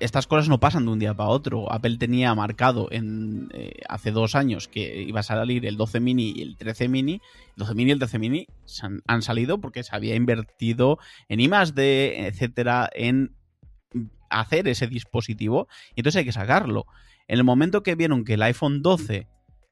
[0.00, 1.72] estas cosas no pasan de un día para otro.
[1.72, 6.32] Apple tenía marcado en, eh, hace dos años que iba a salir el 12 mini
[6.36, 7.14] y el 13 mini.
[7.14, 8.46] El 12 mini y el 13 mini
[9.06, 10.98] han, salido porque se había invertido
[11.28, 13.34] en I+D, etcétera, en
[14.28, 16.86] hacer ese dispositivo y entonces hay que sacarlo.
[17.26, 19.26] En el momento que vieron que el iPhone 12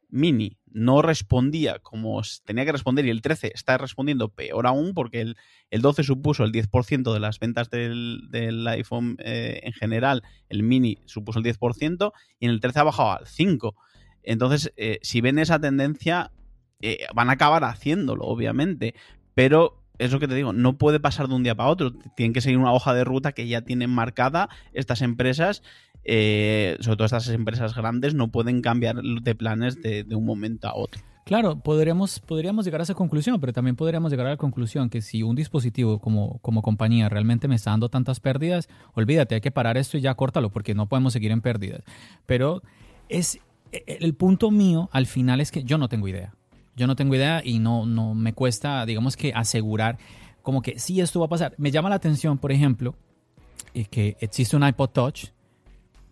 [0.08, 5.20] mini no respondía como tenía que responder y el 13 está respondiendo peor aún porque
[5.20, 5.36] el,
[5.70, 10.62] el 12 supuso el 10% de las ventas del, del iPhone eh, en general, el
[10.62, 13.74] mini supuso el 10% y en el 13 ha bajado al 5%.
[14.22, 16.32] Entonces, eh, si ven esa tendencia,
[16.82, 18.94] eh, van a acabar haciéndolo, obviamente,
[19.34, 21.92] pero es lo que te digo, no puede pasar de un día para otro.
[22.16, 25.62] Tienen que seguir una hoja de ruta que ya tienen marcada estas empresas.
[26.04, 30.68] Eh, sobre todo estas empresas grandes no pueden cambiar de planes de, de un momento
[30.68, 31.02] a otro.
[31.28, 35.02] Claro, podríamos, podríamos llegar a esa conclusión, pero también podríamos llegar a la conclusión que
[35.02, 39.50] si un dispositivo como, como compañía realmente me está dando tantas pérdidas, olvídate, hay que
[39.50, 41.82] parar esto y ya córtalo porque no podemos seguir en pérdidas.
[42.24, 42.62] Pero
[43.10, 43.40] es
[43.72, 46.32] e, el punto mío al final es que yo no tengo idea.
[46.76, 49.98] Yo no tengo idea y no, no me cuesta, digamos que asegurar
[50.40, 51.54] como que sí esto va a pasar.
[51.58, 52.94] Me llama la atención, por ejemplo,
[53.74, 55.26] eh, que existe un iPod Touch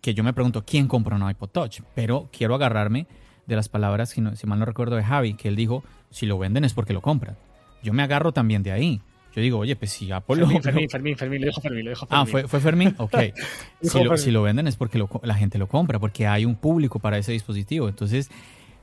[0.07, 3.09] que yo me pregunto quién compra un iPod Touch, pero quiero agarrarme
[3.47, 6.27] de las palabras, si, no- si mal no recuerdo, de Javi, que él dijo, si
[6.27, 7.37] lo venden es porque lo compran.
[7.83, 9.01] Yo me agarro también de ahí.
[9.35, 11.91] Yo digo, oye, pues si Apple lo- Fermín, Fermín, Fermín, Fermín, lo dijo Fermín, lo
[11.91, 12.25] dijo Ah.
[12.25, 12.95] ¿fue, fue Fermín?
[12.99, 13.17] Ok.
[13.83, 14.19] si, lo, Fermín.
[14.19, 17.19] si lo venden es porque lo la gente lo compra, porque hay un público para
[17.19, 17.89] ese dispositivo.
[17.89, 18.31] Entonces,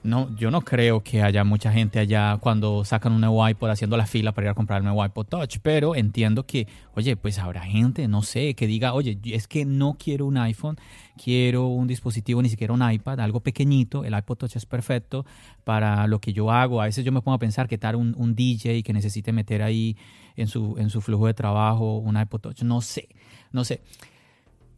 [0.04, 3.96] no, yo no creo que haya mucha gente allá cuando sacan un nuevo iPod haciendo
[3.96, 7.40] la fila para ir a comprar el nuevo iPod Touch, pero entiendo que, oye, pues
[7.40, 10.78] habrá gente, no sé, que diga, oye, es que no quiero un iPhone,
[11.22, 15.26] quiero un dispositivo, ni siquiera un iPad, algo pequeñito, el iPod Touch es perfecto
[15.64, 16.82] para lo que yo hago.
[16.82, 19.64] A veces yo me pongo a pensar que tal un, un DJ que necesite meter
[19.64, 19.96] ahí
[20.36, 23.08] en su, en su flujo de trabajo un iPod Touch, no sé,
[23.52, 23.82] no sé.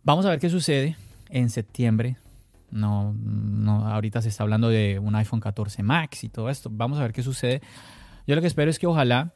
[0.04, 0.96] Vamos a ver qué sucede
[1.30, 2.18] en septiembre.
[2.72, 6.70] No, no, ahorita se está hablando de un iPhone 14 Max y todo esto.
[6.72, 7.62] Vamos a ver qué sucede.
[8.28, 9.34] Yo lo que espero es que ojalá,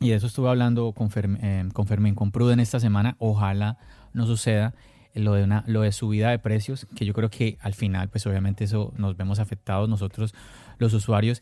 [0.00, 3.78] y de eso estuve hablando con, Ferm- eh, con Fermín, con Pruden esta semana, ojalá
[4.12, 4.74] no suceda
[5.14, 8.26] lo de, una, lo de subida de precios, que yo creo que al final, pues
[8.26, 10.34] obviamente eso nos vemos afectados nosotros,
[10.78, 11.40] los usuarios,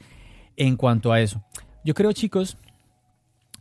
[0.57, 1.43] en cuanto a eso.
[1.85, 2.57] Yo creo, chicos,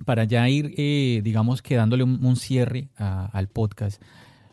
[0.06, 4.02] para ya ir, eh, digamos, que dándole un, un cierre a- al podcast,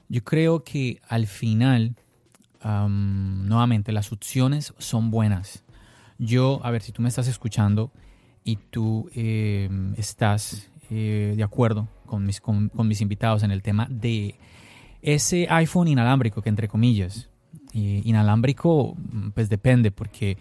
[0.09, 1.96] yo creo que al final,
[2.64, 5.62] am, nuevamente, las opciones son buenas.
[6.18, 7.92] Yo, a ver, si tú me estás escuchando
[8.42, 13.87] y tú eh, estás eh, de acuerdo con mis, con, mis invitados en el tema
[13.90, 14.37] de
[15.03, 17.29] ese iPhone inalámbrico, que entre comillas,
[17.74, 18.96] eh, inalámbrico,
[19.35, 20.38] pues depende, porque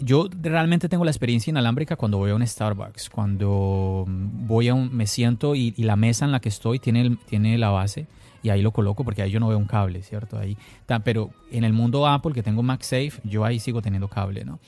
[0.00, 4.94] yo realmente tengo la experiencia inalámbrica cuando voy a un Starbucks, cuando voy a un,
[4.94, 8.06] me siento y, y la mesa en la que estoy tiene, tiene la base
[8.44, 10.38] y ahí lo coloco porque ahí yo no veo un cable, ¿cierto?
[10.38, 10.56] Ahí,
[11.02, 14.60] pero en el mundo Apple que tengo MagSafe, yo ahí sigo teniendo cable, ¿no?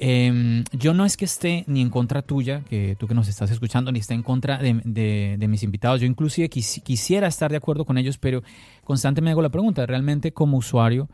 [0.00, 3.50] Em, yo no es que esté ni en contra tuya, que tú que nos estás
[3.50, 6.00] escuchando, ni esté en contra de, de- de mis invitados.
[6.00, 8.42] Yo inclusive quis- quisiera estar de acuerdo con ellos, pero
[8.84, 11.08] constantemente me hago la pregunta, realmente como usuario,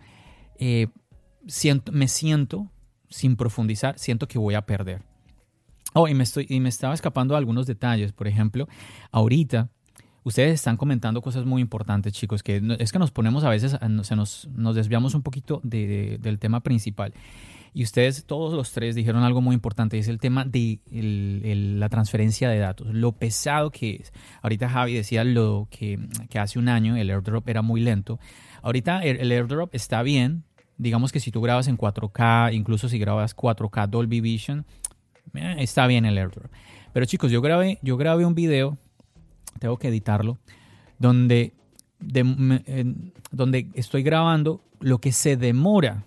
[0.59, 0.89] eh,
[1.47, 2.71] siento, me siento,
[3.09, 5.03] sin profundizar, siento que voy a perder.
[5.95, 8.13] Oh, y me, estoy, y me estaba escapando algunos detalles.
[8.13, 8.69] Por ejemplo,
[9.13, 9.71] ahorita
[10.25, 14.17] ustedes están comentando cosas muy importantes, chicos, que es que nos ponemos a veces, se
[14.17, 17.13] nos, nos desviamos un poquito de- de- del tema principal.
[17.77, 20.79] Y ustedes, todos los tres, dijeron algo muy importante, es el tema de
[21.77, 24.13] la transferencia de datos, lo pesado que es.
[24.43, 25.99] Ahorita Javi decía lo que,
[26.31, 28.19] que hace un año el airdrop era muy lento.
[28.63, 30.45] Ahorita el, el airdrop está bien.
[30.79, 34.65] Digamos que si tú grabas en 4K, incluso si grabas 4K Dolby Vision,
[35.35, 36.51] eh, está bien el airdrop.
[36.93, 38.79] Pero chicos, yo grabé, yo grabé un video,
[39.59, 40.39] tengo que editarlo,
[40.99, 41.53] donde,
[42.01, 46.05] en- donde estoy grabando lo que se demora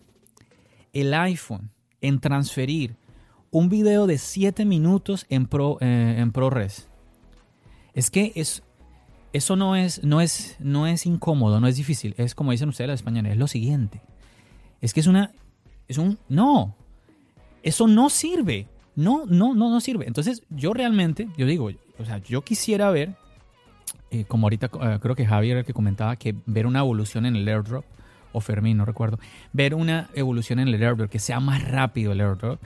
[0.93, 2.95] el iPhone en transferir
[3.51, 6.87] un video de 7 minutos en, Pro, eh, en ProRes.
[7.93, 8.61] Es que es,
[9.33, 12.13] eso no es, no, es, no es incómodo, no es difícil.
[12.17, 14.01] Es como dicen ustedes los españoles, es lo siguiente.
[14.81, 15.31] Es que es una...
[15.87, 16.19] Es un...
[16.29, 16.75] No.
[17.63, 18.67] Eso no sirve.
[18.95, 20.05] No, no, no, no sirve.
[20.05, 23.15] Entonces yo realmente, yo digo, o sea, yo quisiera ver,
[24.11, 27.35] eh, como ahorita eh, creo que Javier el que comentaba, que ver una evolución en
[27.35, 27.85] el airdrop,
[28.33, 29.19] o Fermín, no recuerdo,
[29.53, 32.59] ver una evolución en el airdrop, que sea más rápido el airdrop.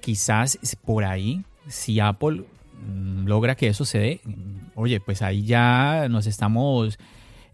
[0.00, 2.44] Quizás por ahí, si Apple
[2.86, 4.20] mm, logra que eso se dé,
[4.74, 6.98] oye, pues ahí ya nos estamos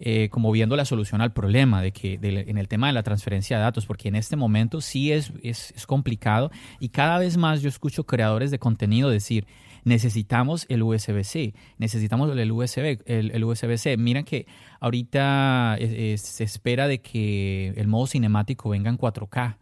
[0.01, 3.57] eh, como viendo la solución al problema de que en el tema de la transferencia
[3.57, 6.51] de datos, porque en este momento sí es, es, complicado
[6.81, 9.47] y cada vez más yo escucho creadores de contenido decir,
[9.85, 13.97] necesitamos el USB-C, necesitamos el USB, el, USB-C.
[13.97, 14.47] Miren que
[14.81, 15.77] ahorita
[16.17, 19.57] se espera de que el modo cinemático venga en 4K.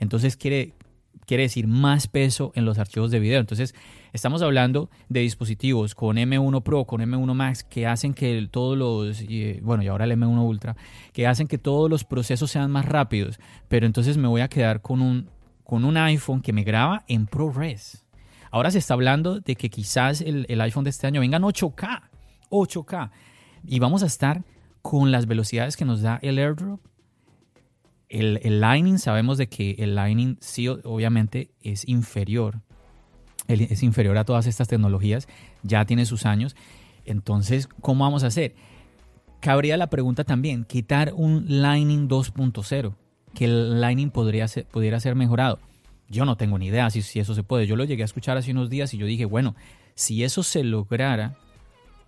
[0.00, 0.74] Entonces quiere,
[1.26, 3.40] quiere decir más peso en los archivos de video.
[3.40, 3.74] Entonces,
[4.12, 9.24] estamos hablando de dispositivos con M1 Pro, con M1 Max, que hacen que todos los,
[9.62, 10.76] bueno, y ahora el M1 Ultra,
[11.12, 13.38] que hacen que todos los procesos sean más rápidos.
[13.68, 15.30] Pero entonces me voy a quedar con un,
[15.62, 18.07] con un iPhone que me graba en ProRes.
[18.50, 21.42] Ahora se está hablando de que quizás el, el iPhone de este año venga en
[21.42, 22.02] 8K,
[22.50, 23.10] 8K.
[23.66, 24.44] Y vamos a estar
[24.82, 26.80] con las velocidades que nos da el AirDrop
[28.08, 32.60] el, Lightning, sabemos de que el Lightning sí, obviamente, es inferior.
[33.46, 35.26] Es inferior a todas estas tecnologías,
[35.62, 36.54] ya tiene sus años.
[37.06, 38.54] Entonces, ¿cómo vamos a hacer?
[39.40, 42.94] Cabría la pregunta también, quitar un Lightning 2.0,
[43.34, 45.60] que el Lightning podría ser, pudiera ser mejorado.
[46.08, 47.66] Yo no tengo ni idea si, si eso se puede.
[47.66, 49.54] Yo lo llegué a escuchar hace unos días y yo dije, bueno,
[49.94, 51.34] si eso se lograra,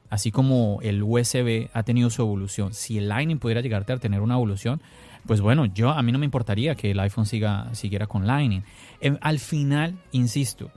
[0.09, 4.21] así como el USB ha tenido su evolución, si el Lightning pudiera llegar a tener
[4.21, 4.81] una evolución,
[5.27, 8.63] pues bueno, yo a mí no me importaría que el iPhone siga, siguiera con Lightning.
[9.01, 10.71] Em, al final, insisto,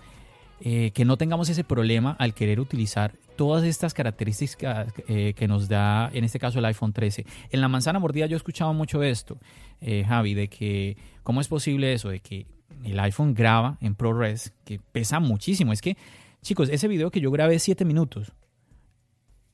[0.60, 5.68] eh, que no tengamos ese problema al querer utilizar todas estas características eh, que nos
[5.68, 7.26] da, en este caso, el iPhone 13.
[7.50, 9.38] En la manzana mordida yo he escuchado mucho esto,
[9.82, 12.46] eh, Javi, de que cómo es posible eso, de que
[12.84, 15.74] el iPhone graba en ProRes, que pesa muchísimo.
[15.74, 15.98] Es que,
[16.42, 18.34] chicos, ese video que yo grabé 7 minutos,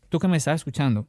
[0.10, 1.08] tú que me estás escuchando,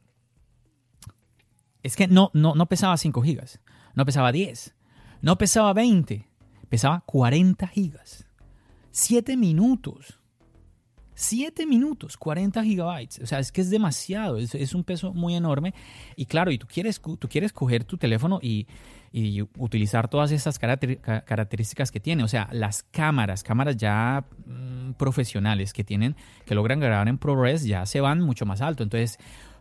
[1.82, 3.60] es que no, no, no pesaba 5 gigas,
[3.94, 4.74] no pesaba 10,
[5.22, 6.28] no pesaba 20,
[6.68, 8.26] pesaba 40 gigas.
[8.92, 10.18] 7 minutos.
[11.14, 13.20] 7 minutos, 40 gigabytes.
[13.20, 15.74] O sea, es que es demasiado, es, un peso muy enorme.
[16.16, 18.66] Y claro, y tú quieres, tú quieres coger tu teléfono y,
[19.12, 22.22] utilizar todas estas características que tiene.
[22.22, 27.64] O sea, las cámaras, cámaras ya mm, profesionales que tienen, que logran grabar en ProRes,
[27.64, 28.82] ya se van mucho más alto.
[28.82, 29.18] Entonces,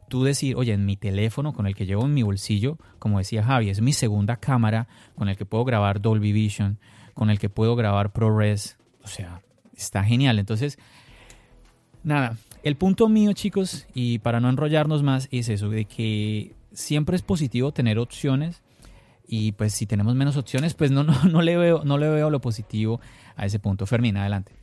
[0.07, 3.43] tú decir, oye, en mi teléfono con el que llevo en mi bolsillo, como decía
[3.43, 6.79] Javi, es mi segunda cámara con el que puedo grabar Dolby Vision,
[7.13, 9.41] con el que puedo grabar ProRes, o sea,
[9.75, 10.37] está genial.
[10.37, 10.77] Entonces,
[12.03, 17.15] nada, el punto mío, chicos, y para no enrollarnos más, es eso, de que siempre
[17.15, 18.61] es positivo tener opciones
[19.31, 22.29] y pues si tenemos menos opciones, pues no, no, no, le, veo, no le veo
[22.29, 22.99] lo positivo
[23.35, 23.85] a ese punto.
[23.85, 24.53] Fermín, adelante.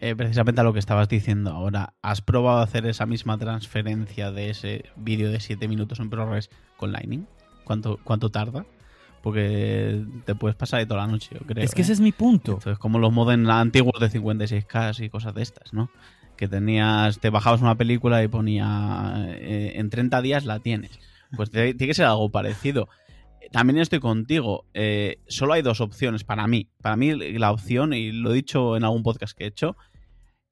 [0.00, 4.50] Eh, precisamente a lo que estabas diciendo ahora, ¿has probado hacer esa misma transferencia de
[4.50, 7.26] ese vídeo de 7 minutos en ProRes con Lightning?
[7.64, 8.66] ¿Cuánto, ¿Cuánto tarda?
[9.22, 11.64] Porque te puedes pasar ahí toda la noche, yo creo.
[11.64, 11.94] Es que ese ¿eh?
[11.94, 12.54] es mi punto.
[12.54, 15.88] Entonces, como los modem antiguos de 56K y cosas de estas, ¿no?
[16.36, 20.98] Que tenías, te bajabas una película y ponía eh, en 30 días la tienes.
[21.36, 22.88] Pues tiene que ser algo parecido
[23.52, 24.66] también estoy contigo.
[25.28, 26.70] solo hay dos opciones para mí.
[26.82, 29.76] Para mí la opción, y lo he dicho en algún podcast que he hecho,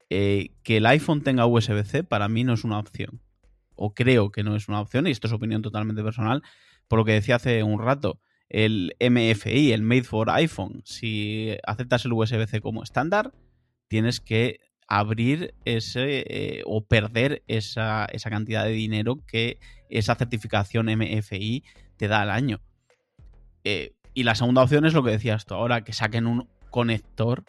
[0.09, 3.21] eh, que el iPhone tenga USB-C para mí no es una opción.
[3.75, 6.43] O creo que no es una opción, y esto es opinión totalmente personal,
[6.87, 8.19] por lo que decía hace un rato.
[8.47, 13.33] El MFI, el Made for iPhone, si aceptas el USB-C como estándar,
[13.87, 19.57] tienes que abrir ese eh, o perder esa, cantidad de dinero que
[19.97, 21.63] esa certificación MFI
[21.97, 22.61] te da al año.
[23.63, 27.43] Eh, y la segunda opción es lo que decías tú ahora, que saquen un conector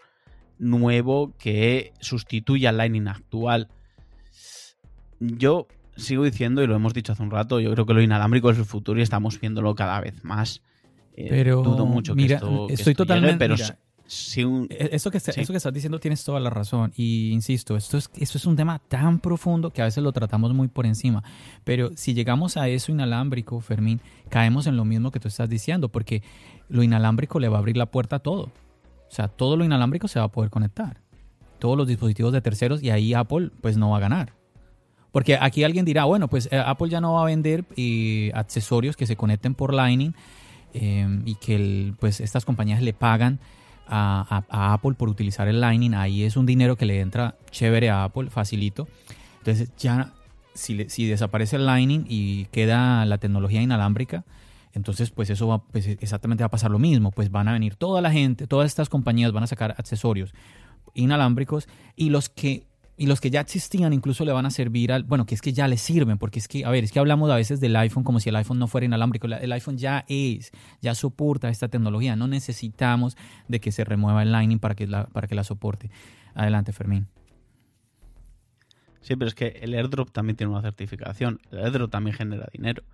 [0.59, 3.69] nuevo que sustituya al Lightning actual.
[5.21, 5.67] Yo
[5.97, 8.59] sigo diciendo, y lo hemos dicho hace un rato, yo creo que lo inalámbrico es
[8.59, 10.63] el futuro y estamos viéndolo cada vez más.
[11.17, 13.39] Eh, pero dudo mucho que esto, estoy totalmente.
[13.39, 13.57] pero
[14.07, 16.93] e, eso, que, que estás diciendo tienes toda la razón.
[16.97, 20.53] Y insisto, esto es, esto es un tema tan profundo que a veces lo tratamos
[20.53, 21.23] muy por encima.
[21.65, 25.89] Pero si llegamos a eso inalámbrico, Fermín, caemos en lo mismo que tú estás diciendo,
[25.89, 26.23] porque
[26.69, 28.45] lo inalámbrico le va a abrir la puerta a todo.
[28.45, 31.01] O sea, todo lo inalámbrico se va a poder conectar.
[31.59, 34.35] Todos los dispositivos de terceros y ahí Apple pues no va a ganar.
[35.13, 38.97] Porque aquí alguien dirá, bueno, pues eh, Apple ya no va a vender eh, accesorios
[38.97, 40.13] que se conecten por Lightning
[40.73, 43.39] eh, y que pues estas compañías le pagan
[43.87, 45.95] a, Apple por utilizar el Lightning.
[45.95, 48.89] Ahí es un dinero que le entra chévere a Apple, facilito.
[49.39, 50.13] Entonces ya
[50.55, 54.25] si, si desaparece el Lightning y queda la tecnología inalámbrica,
[54.73, 57.11] entonces pues eso va, pues, exactamente va a pasar lo mismo.
[57.11, 60.35] Pues van a venir toda la gente, todas estas compañías van a sacar accesorios
[60.95, 62.67] inalámbricos y los que
[62.97, 65.53] y los que ya existían incluso le van a servir al, bueno, que es que
[65.53, 68.05] ya le sirven, porque es que, a ver, es que hablamos a veces del iPhone
[68.05, 72.15] como si el iPhone no fuera inalámbrico, el iPhone ya es, ya soporta esta tecnología,
[72.15, 73.17] no necesitamos
[73.49, 75.91] de que se remueva el Lightning para que la, para que la soporte.
[76.35, 77.09] Adelante, Fermín.
[79.01, 82.85] Sí, pero es que el airdrop también tiene una certificación, el airdrop también genera dinero.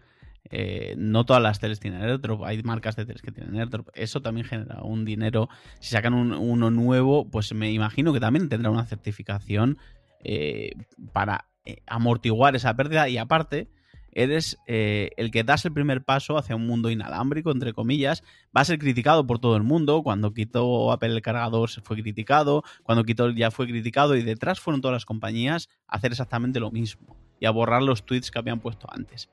[0.49, 3.89] Eh, no todas las teles tienen airdrop, hay marcas de teles que tienen airdrop.
[3.95, 5.49] Eso también genera un dinero.
[5.79, 9.79] Si sacan uno nuevo, pues me imagino que también tendrá una certificación
[10.25, 10.73] eh,
[11.13, 13.09] para eh, amortiguar esa pérdida.
[13.09, 13.69] Y aparte,
[14.13, 18.25] eres el que das el primer paso hacia un mundo inalámbrico, entre comillas.
[18.57, 20.03] Va a ser criticado por todo el mundo.
[20.03, 22.65] Cuando quitó Apple el cargador se fue criticado.
[22.83, 24.17] Cuando quitó ya fue criticado.
[24.17, 27.17] Y detrás fueron todas las compañías a hacer exactamente lo mismo.
[27.39, 29.31] Y a borrar los tweets que habían puesto antes.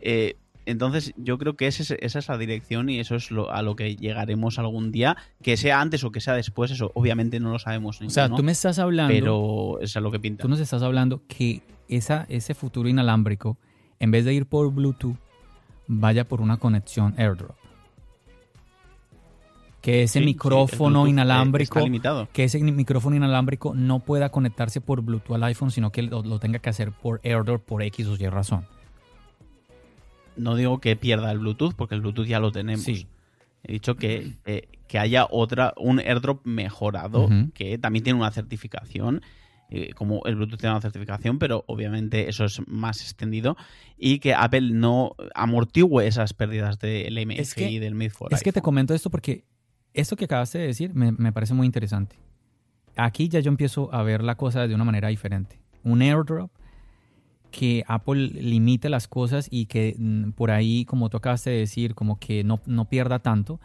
[0.00, 0.36] Eh,
[0.66, 4.58] entonces, yo creo que esa es la dirección y eso es a lo que llegaremos
[4.58, 8.00] algún día, que sea antes o que sea después, eso obviamente no lo sabemos.
[8.00, 9.12] O sea, tú me estás hablando.
[9.12, 10.42] Pero eso es lo que pinta.
[10.42, 13.58] Tú nos estás hablando que esa, ese futuro inalámbrico,
[13.98, 15.16] en vez de ir por Bluetooth,
[15.86, 17.56] vaya por una conexión AirDrop.
[19.82, 21.78] Que ese micrófono inalámbrico.
[22.32, 26.38] Que ese micrófono inalámbrico no pueda conectarse por Bluetooth al iPhone, sino que lo, lo
[26.38, 28.64] tenga que hacer por AirDrop por X o Y razón
[30.36, 32.86] no digo que pierda el Bluetooth, porque el Bluetooth ya lo tenemos.
[32.86, 39.22] He dicho que, eh, que haya otra, un airdrop mejorado, que también tiene una certificación.
[39.70, 43.56] Eh, como el Bluetooth tiene una certificación, pero obviamente eso es más extendido,
[43.96, 48.60] y que Apple no amortigüe esas pérdidas del MFI y del Made Es que te
[48.60, 49.44] comento esto porque
[49.94, 52.16] esto que acabaste de decir me, me, parece muy interesante.
[52.94, 55.58] Aquí ya yo empiezo a ver la cosa de una manera diferente.
[55.82, 56.52] Un airdrop
[57.54, 61.94] que Apple limite las cosas y que mm, por ahí, como tú acabaste de decir,
[61.94, 63.60] como que no, no pierda tanto,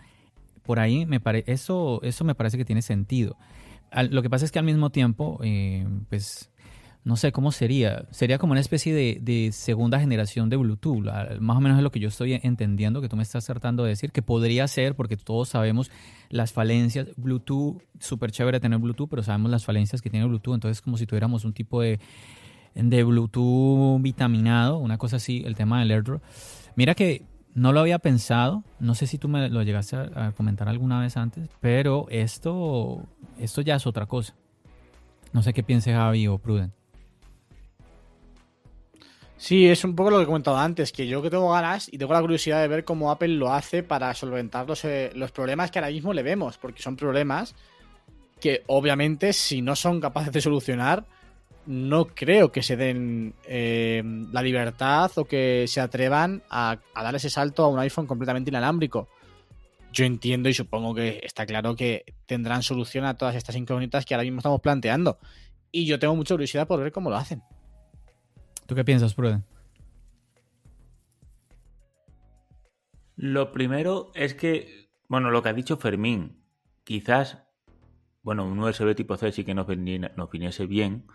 [0.64, 3.36] por ahí me parece, eso, eso me parece que tiene sentido.
[4.12, 6.52] lo que pasa es que al mismo tiempo, eh, pues,
[7.04, 8.06] no sé cómo sería.
[8.12, 11.06] Sería como una especie de, segunda generación de Bluetooth.
[11.40, 13.90] Más o menos es lo que yo estoy entendiendo, que tú me estás tratando de
[13.90, 15.90] decir, que podría ser, porque todos sabemos
[16.30, 17.08] las falencias.
[17.18, 20.54] Bluetooth, súper chévere tener Bluetooth, pero sabemos las falencias que tiene Bluetooth.
[20.54, 22.00] Entonces, como si tuviéramos un tipo de
[22.76, 26.22] de Bluetooth vitaminado, una cosa así, el tema del AirDrop.
[26.76, 30.70] Mira que no lo había pensado, no sé si tú me lo llegaste a, comentar
[30.70, 33.03] alguna vez antes, pero esto,
[33.39, 34.36] esto ya es otra cosa.
[35.34, 36.72] No sé qué piense Javi o Pruden.
[39.38, 41.97] Sí, es un poco lo que he comentado antes, que yo que tengo ganas y
[41.97, 45.72] tengo la curiosidad de ver cómo Apple lo hace para solventar los, eh, los problemas
[45.72, 47.55] que ahora mismo le vemos, porque son problemas
[48.39, 51.05] que obviamente si no son capaces de solucionar,
[51.70, 54.01] no creo que se den eh,
[54.32, 59.07] la libertad o que se atrevan a, dar ese salto a un iPhone completamente inalámbrico.
[59.93, 64.15] Yo entiendo y supongo que está claro que tendrán solución a todas estas incógnitas que
[64.15, 65.20] ahora mismo estamos planteando.
[65.72, 67.43] Y yo tengo mucha curiosidad por ver cómo lo hacen.
[68.65, 69.45] ¿Tú qué piensas, Pruden?
[73.15, 76.43] Lo primero es que, bueno, lo que ha dicho Fermín,
[76.84, 77.43] quizás,
[78.24, 81.05] bueno, un USB tipo C sí que nos, nos viniese bien,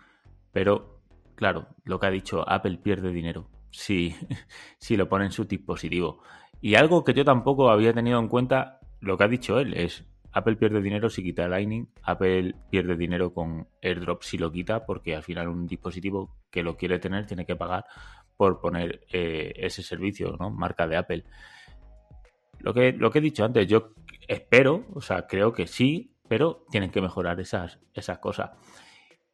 [0.55, 1.01] pero,
[1.35, 4.15] claro, lo que ha dicho, Apple pierde dinero si,
[4.79, 6.23] si lo pone en su dispositivo.
[6.61, 10.05] Y algo que yo tampoco había tenido en cuenta, lo que ha dicho él, es
[10.31, 15.13] Apple pierde dinero si quita Lightning, Apple pierde dinero con AirDrop si lo quita, porque
[15.13, 17.83] al final un dispositivo que lo quiere tener tiene que pagar
[18.37, 20.51] por poner eh, ese servicio, ¿no?
[20.51, 21.25] Marca de Apple.
[22.59, 23.91] Lo que, lo que he dicho antes, yo
[24.25, 28.51] espero, o sea, creo que sí, pero tienen que mejorar esas, esas cosas.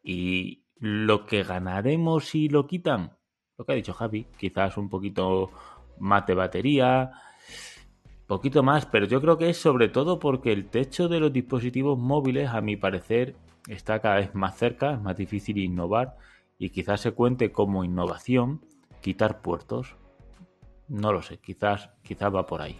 [0.02, 3.16] Y, lo que ganaremos si lo quitan,
[3.58, 5.52] lo que ha dicho Javi, quizás un poquito
[6.00, 7.12] más de batería,
[8.26, 12.00] poquito más, pero yo creo que es sobre todo porque el techo de los dispositivos
[12.00, 13.36] móviles, a mi parecer,
[13.68, 16.18] está cada vez más cerca, es más difícil innovar
[16.58, 18.66] y quizás se cuente como innovación
[19.02, 19.96] quitar puertos.
[20.88, 22.80] No lo sé, quizás, quizás va por ahí.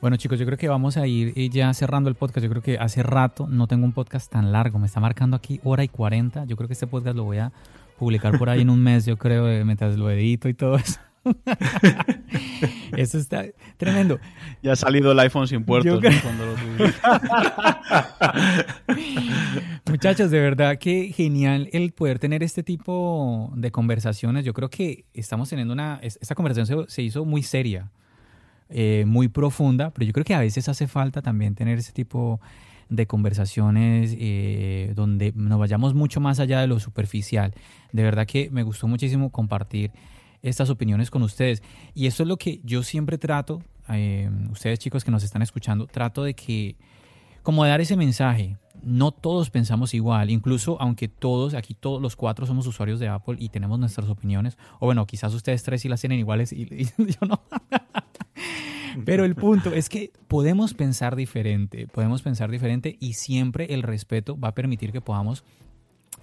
[0.00, 2.42] Bueno chicos, yo creo que vamos a ir eh, ya cerrando el podcast.
[2.42, 4.78] Yo creo que hace rato no tengo un podcast tan largo.
[4.78, 6.46] Me está marcando aquí hora y 40.
[6.46, 7.52] Yo creo que este podcast lo voy a
[7.98, 10.98] publicar por ahí en un mes, yo creo, eh, mientras lo edito y todo eso.
[12.96, 13.44] Eso está
[13.76, 14.18] tremendo.
[14.62, 16.10] Ya ha salido el iPhone sin puertos ¿no?
[16.22, 16.54] cuando lo
[19.90, 24.46] Muchachos, de verdad que genial el poder tener este tipo de conversaciones.
[24.46, 26.00] Yo creo que estamos teniendo una...
[26.02, 27.90] Esta conversación se, se hizo muy seria,
[28.70, 32.40] eh, muy profunda, pero yo creo que a veces hace falta también tener ese tipo
[32.88, 37.54] de conversaciones eh, donde nos vayamos mucho más allá de lo superficial.
[37.92, 39.92] De verdad que me gustó muchísimo compartir
[40.42, 41.62] estas opiniones con ustedes.
[41.94, 45.86] Y eso es lo que yo siempre trato, eh, ustedes chicos que nos están escuchando,
[45.86, 46.76] trato de que,
[47.42, 52.16] como de dar ese mensaje, no todos pensamos igual, incluso aunque todos, aquí todos los
[52.16, 55.88] cuatro somos usuarios de Apple y tenemos nuestras opiniones, o bueno, quizás ustedes tres sí
[55.88, 57.40] las tienen iguales y, y yo no.
[59.04, 64.38] Pero el punto es que podemos pensar diferente, podemos pensar diferente y siempre el respeto
[64.38, 65.44] va a permitir que podamos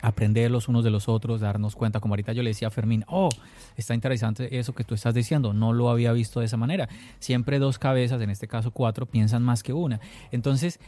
[0.01, 3.03] aprender los unos de los otros, darnos cuenta, como ahorita yo le decía a Fermín,
[3.07, 3.30] oh,
[3.76, 6.88] está interesante eso que tú estás diciendo, no lo había visto de esa manera.
[7.20, 9.99] Siempre dos cabezas, en este caso cuatro, piensan más que una.
[10.32, 10.80] Entonces,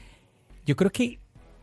[0.65, 1.19] yo creo que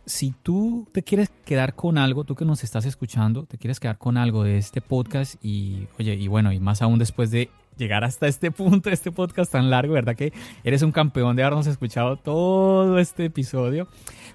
[0.06, 3.98] si tú te quieres quedar con algo, tú que nos estás escuchando, te quieres quedar
[3.98, 8.04] con algo de este podcast y, oye, y bueno, y más aún después de llegar
[8.04, 10.16] hasta este punto, este podcast tan largo, ¿verdad?
[10.16, 10.32] Que
[10.64, 13.88] eres un campeón de habernos escuchado todo este episodio.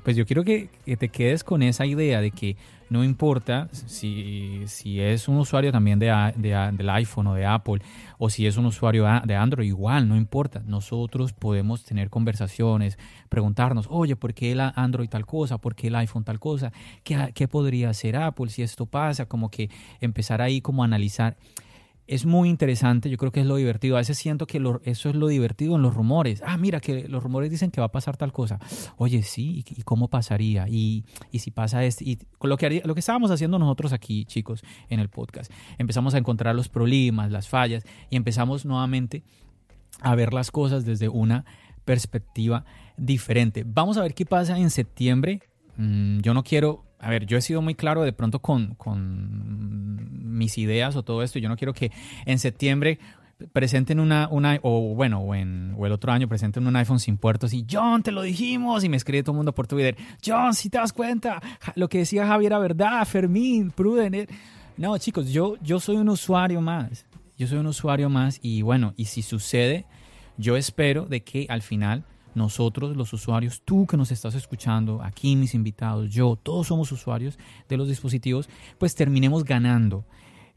[0.04, 2.58] Pues yo quiero que, que te quedes con esa idea de que
[2.92, 7.82] no importa si, si es un usuario también de, de, del iPhone o de Apple
[8.18, 10.62] o si es un usuario de Android, igual, no importa.
[10.66, 15.58] Nosotros podemos tener conversaciones, preguntarnos, oye, ¿por qué el Android tal cosa?
[15.58, 16.74] ¿Por qué el iPhone tal cosa?
[17.04, 19.26] ¿Qué, qué podría hacer Apple si esto pasa?
[19.26, 19.70] Como que
[20.02, 21.38] empezar ahí como a analizar
[22.12, 23.96] es muy interesante, yo creo que es lo divertido.
[23.96, 26.44] A veces siento que eso es lo divertido en los rumores.
[26.46, 28.60] Ah, mira, que los rumores dicen que va a pasar tal cosa.
[28.98, 30.68] Oye, sí, ¿y, cómo pasaría?
[30.68, 34.26] Y, y, si pasa esto, y lo que, haría, lo que estábamos haciendo nosotros aquí,
[34.26, 35.50] chicos, en el podcast.
[35.78, 39.24] Empezamos a encontrar los problemas, las fallas, y empezamos nuevamente
[40.02, 41.46] a ver las cosas desde una
[41.86, 42.66] perspectiva
[42.98, 43.64] diferente.
[43.66, 45.40] Vamos a ver qué pasa en septiembre.
[45.78, 50.38] Mm, yo no quiero a ver, yo he sido muy claro de pronto con, con
[50.38, 51.40] mis ideas o todo esto.
[51.40, 51.92] Yo no quiero que
[52.26, 53.00] en septiembre
[53.52, 57.66] presenten una, una o bueno, o, el otro año presenten un iPhone sin puertos y
[57.70, 60.78] John, te lo dijimos, y me escribe todo el mundo por Twitter, John, si te
[60.78, 61.42] das cuenta,
[61.76, 64.14] lo que decía Javier era verdad, Fermín, Pruden.
[64.14, 64.28] Eh".
[64.78, 67.06] No, chicos, yo, yo soy un usuario más,
[67.38, 69.86] yo soy un usuario más y bueno, y si sucede,
[70.38, 72.04] yo espero de que al final
[72.36, 77.38] nosotros los usuarios, tú que nos estás escuchando, aquí mis invitados, yo, todos somos usuarios
[77.68, 80.06] de los dispositivos, pues terminemos ganando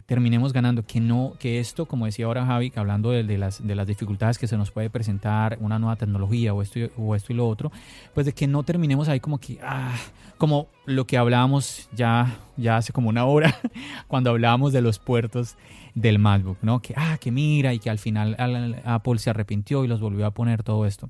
[0.06, 3.86] terminemos ganando, que no, que esto, como decía ahora Javi, hablando de, las, de las
[3.86, 7.48] dificultades que se nos puede presentar una nueva tecnología o esto, o esto y lo
[7.48, 7.72] otro,
[8.12, 9.94] pues de que no terminemos ahí como que, ah,
[10.36, 13.54] como lo que hablábamos ya, ya hace como una hora,
[14.08, 15.56] cuando hablábamos de los puertos
[15.94, 16.82] del MacBook, ¿no?
[16.82, 18.36] Que, ah, que mira, y que al final
[18.84, 21.08] Apple se arrepintió y los volvió a poner todo esto.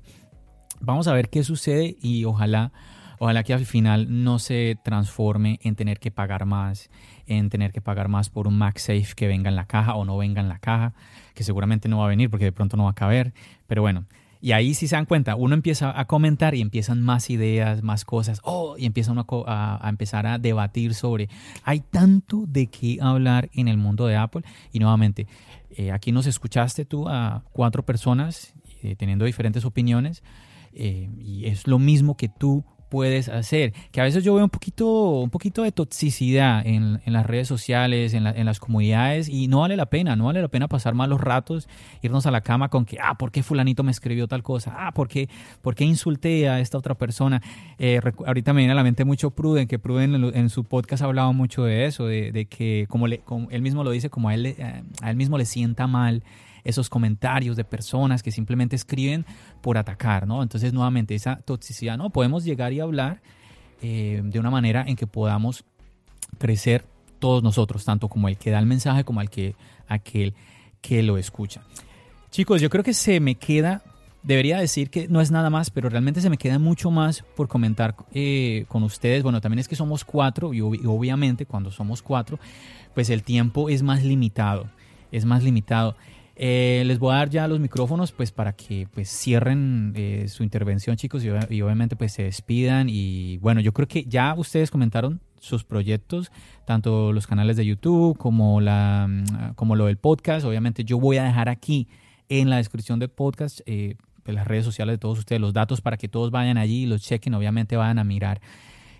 [0.79, 2.71] Vamos a ver qué sucede y ojalá,
[3.19, 6.89] ojalá que al final no se transforme en tener que pagar más,
[7.25, 10.17] en tener que pagar más por un MagSafe que venga en la caja o no
[10.17, 10.93] venga en la caja,
[11.33, 13.33] que seguramente no va a venir porque de pronto no va a caber.
[13.67, 14.05] Pero bueno,
[14.45, 18.05] y ahí si se dan cuenta, uno empieza a comentar y empiezan más ideas, más
[18.05, 21.29] cosas, oh, y empieza uno a, empezar a debatir sobre,
[21.63, 24.43] hay tanto de qué hablar en el mundo de Apple.
[24.71, 25.25] Y nuevamente,
[25.71, 28.53] eh, aquí nos escuchaste tú a cuatro personas
[28.83, 30.21] eh, teniendo diferentes opiniones.
[30.75, 33.73] Eh, y es lo mismo que tú puedes hacer.
[33.91, 37.47] Que a veces yo veo un poquito, un poquito de toxicidad en, en las redes
[37.47, 40.93] sociales, en, en, las comunidades, y no vale la pena, no vale la pena pasar
[40.93, 41.67] malos ratos,
[42.01, 44.75] irnos a la cama con que, ah, ¿por qué fulanito me escribió tal cosa?
[44.77, 45.29] Ah, ¿por qué,
[45.61, 47.41] por insulté a esta otra persona?
[47.77, 51.03] Eh, ahorita me viene a la mente mucho Pruden, que Pruden en, en su podcast
[51.03, 54.09] ha hablado mucho de eso, de, de que, como, le, como él mismo lo dice,
[54.09, 54.55] como a él,
[55.01, 56.23] a él mismo le sienta mal
[56.65, 59.25] esos comentarios de personas que simplemente escriben
[59.61, 60.43] por atacar, ¿no?
[60.43, 62.09] Entonces, nuevamente, esa toxicidad, ¿no?
[62.09, 63.21] Podemos llegar y hablar
[63.81, 65.63] eh, de una manera en que podamos
[66.37, 66.83] crecer
[67.19, 69.55] todos nosotros, tanto como el que da el mensaje como el que,
[69.87, 70.33] aquel
[70.81, 71.61] que lo escucha.
[72.31, 73.81] Chicos, yo creo que se me queda
[74.25, 77.47] debería decir que no es nada más, pero realmente se me queda mucho más por
[77.47, 79.23] comentar eh, con ustedes.
[79.23, 82.39] Bueno, también es que somos cuatro y, y obviamente cuando somos cuatro,
[82.93, 84.67] pues el tiempo es más limitado,
[85.11, 85.95] es más limitado.
[86.37, 90.43] Eh, les voy a dar ya los micrófonos pues para que pues cierren eh, su
[90.43, 92.87] intervención chicos y, ob- y obviamente pues se despidan.
[92.89, 96.31] Y bueno yo creo que ya ustedes comentaron sus proyectos
[96.65, 99.07] tanto los canales de YouTube como la
[99.55, 100.45] como lo del podcast.
[100.45, 101.87] Obviamente yo voy a dejar aquí
[102.27, 105.81] en la descripción del podcast eh, de las redes sociales de todos ustedes los datos
[105.81, 107.33] para que todos vayan allí y los chequen.
[107.35, 108.41] Obviamente vayan a mirar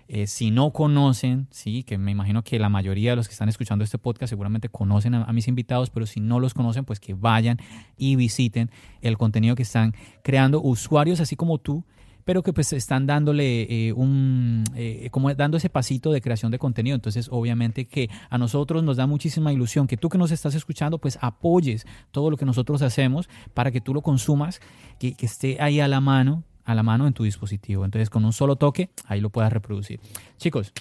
[0.08, 3.48] eh, si no conocen, sí, que me imagino que la mayoría de los que están
[3.48, 7.14] escuchando este podcast seguramente conocen a, mis invitados, pero si no los conocen, pues que
[7.14, 7.58] vayan
[7.96, 11.84] y visiten el contenido que están creando usuarios así como tú,
[12.24, 16.58] pero que pues están dándole eh, un, eh, como dando ese pasito de creación de
[16.58, 16.94] contenido.
[16.94, 20.98] Entonces, obviamente que a nosotros nos da muchísima ilusión que tú que nos estás escuchando,
[20.98, 24.60] pues apoyes todo lo que nosotros hacemos para que tú lo consumas,
[24.98, 27.84] que esté ahí a la mano a la mano en tu dispositivo.
[27.84, 30.00] Entonces, con un solo toque, ahí lo puedas reproducir.
[30.36, 30.72] Chicos,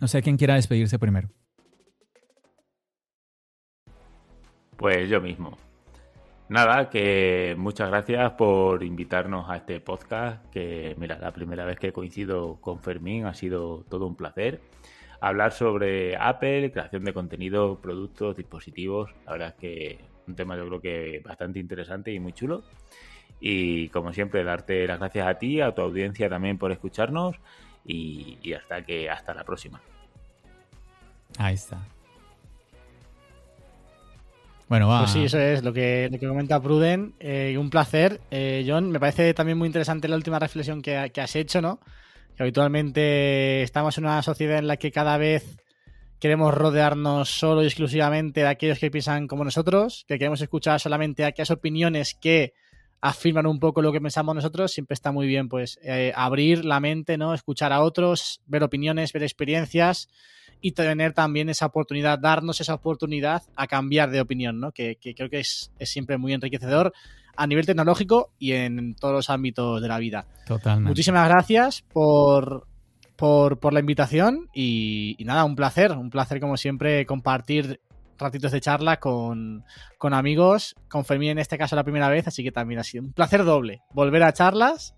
[0.00, 1.28] no sé quién quiera despedirse primero.
[4.76, 5.58] Pues yo mismo.
[6.48, 11.92] Nada, que muchas gracias por invitarnos a este podcast, que mira, la primera vez que
[11.92, 14.60] coincido con Fermín ha sido todo un placer.
[15.20, 20.66] Hablar sobre Apple, creación de contenido, productos, dispositivos, la verdad es que un tema yo
[20.66, 22.64] creo que bastante interesante y muy chulo.
[23.44, 27.34] Y como siempre, darte las gracias a ti, a tu audiencia también por escucharnos
[27.84, 29.80] y, y hasta que hasta la próxima.
[31.38, 31.84] Ahí está.
[34.68, 35.00] Bueno, va.
[35.00, 37.14] Pues sí, eso es lo que, lo que comenta Pruden.
[37.18, 38.20] Eh, un placer.
[38.30, 41.80] Eh, John, me parece también muy interesante la última reflexión que, que has hecho, ¿no?
[42.36, 45.58] Que habitualmente estamos en una sociedad en la que cada vez
[46.20, 51.24] queremos rodearnos solo y exclusivamente de aquellos que piensan como nosotros, que queremos escuchar solamente
[51.24, 52.54] aquellas opiniones que
[53.02, 56.78] afirman un poco lo que pensamos nosotros, siempre está muy bien pues eh, abrir la
[56.78, 57.34] mente, ¿no?
[57.34, 60.08] Escuchar a otros, ver opiniones, ver experiencias
[60.60, 64.70] y tener también esa oportunidad, darnos esa oportunidad a cambiar de opinión, ¿no?
[64.70, 66.92] Que, que creo que es, es, siempre muy enriquecedor
[67.34, 70.26] a nivel tecnológico y en todos los ámbitos de la vida.
[70.46, 70.88] Totalmente.
[70.88, 72.68] Muchísimas gracias por,
[73.16, 77.80] por, por la invitación y, y, nada, un placer, un placer como siempre compartir
[78.22, 79.64] ratitos de charla con,
[79.98, 83.04] con amigos, con Fermín en este caso la primera vez, así que también ha sido
[83.04, 84.94] un placer doble volver a charlas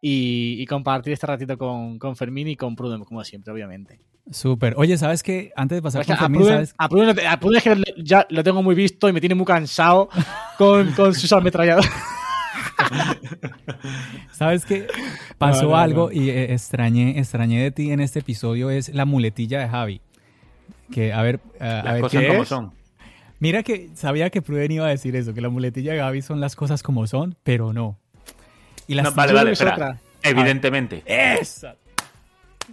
[0.00, 4.00] y, y compartir este ratito con, con, Fermín y con Pruden, como siempre, obviamente.
[4.30, 4.74] Súper.
[4.76, 5.52] Oye, ¿sabes qué?
[5.56, 6.74] Antes de pasar es que con Fermín, a Pruden, ¿sabes?
[6.78, 9.46] A Pruden, a Pruden es que ya lo tengo muy visto y me tiene muy
[9.46, 10.08] cansado
[10.58, 11.90] con, con sus ametralladoras.
[14.32, 14.86] ¿Sabes qué?
[15.38, 16.12] Pasó no, no, algo no.
[16.12, 20.00] y eh, extrañé, extrañé de ti en este episodio es la muletilla de Javi.
[20.94, 22.48] Que, a ver, uh, las a ver cosas ¿qué como es?
[22.48, 22.72] son.
[23.40, 26.38] Mira que sabía que Pruden iba a decir eso, que la muletilla de Gaby son
[26.38, 27.98] las cosas como son, pero no.
[28.86, 29.98] Y las no, vale, vale, espera.
[30.22, 31.02] Evidentemente.
[31.04, 31.74] ¡Esa!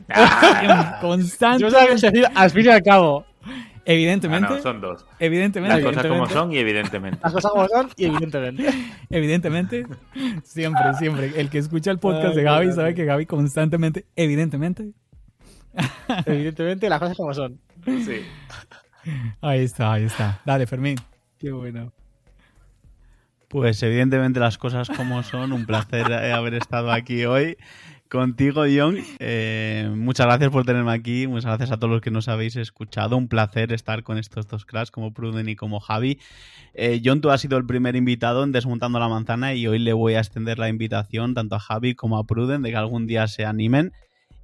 [0.08, 1.64] Ah, constante.
[1.64, 3.26] Yo sabía que decir al fin y al cabo.
[3.86, 4.48] Evidentemente.
[4.52, 5.04] Ah, no, son dos.
[5.18, 5.82] Evidentemente.
[5.82, 7.20] Las cosas como son y evidentemente.
[7.24, 8.70] Las cosas como son y evidentemente.
[9.10, 9.88] evidentemente.
[10.44, 11.32] Siempre, siempre.
[11.38, 14.92] El que escucha el podcast Ay, de Gaby sabe que Gaby constantemente, evidentemente.
[16.26, 17.60] evidentemente, las cosas como son.
[17.86, 18.22] Sí.
[19.42, 20.42] Ahí está, ahí está.
[20.46, 20.98] Dale, Fermín.
[21.40, 21.92] Qué bueno.
[23.48, 25.52] Pues evidentemente las cosas como son.
[25.52, 27.58] Un placer haber estado aquí hoy
[28.12, 28.98] contigo, John.
[29.20, 31.28] Eh, muchas gracias por tenerme aquí.
[31.28, 33.18] Muchas gracias a todos los que nos habéis escuchado.
[33.18, 36.20] Un placer estar con estos dos cracks como Pruden y como Javi.
[36.74, 39.94] Eh, John, tú has sido el primer invitado en Desmontando la Manzana y hoy le
[39.94, 43.28] voy a extender la invitación tanto a Javi como a Pruden de que algún día
[43.28, 43.94] se animen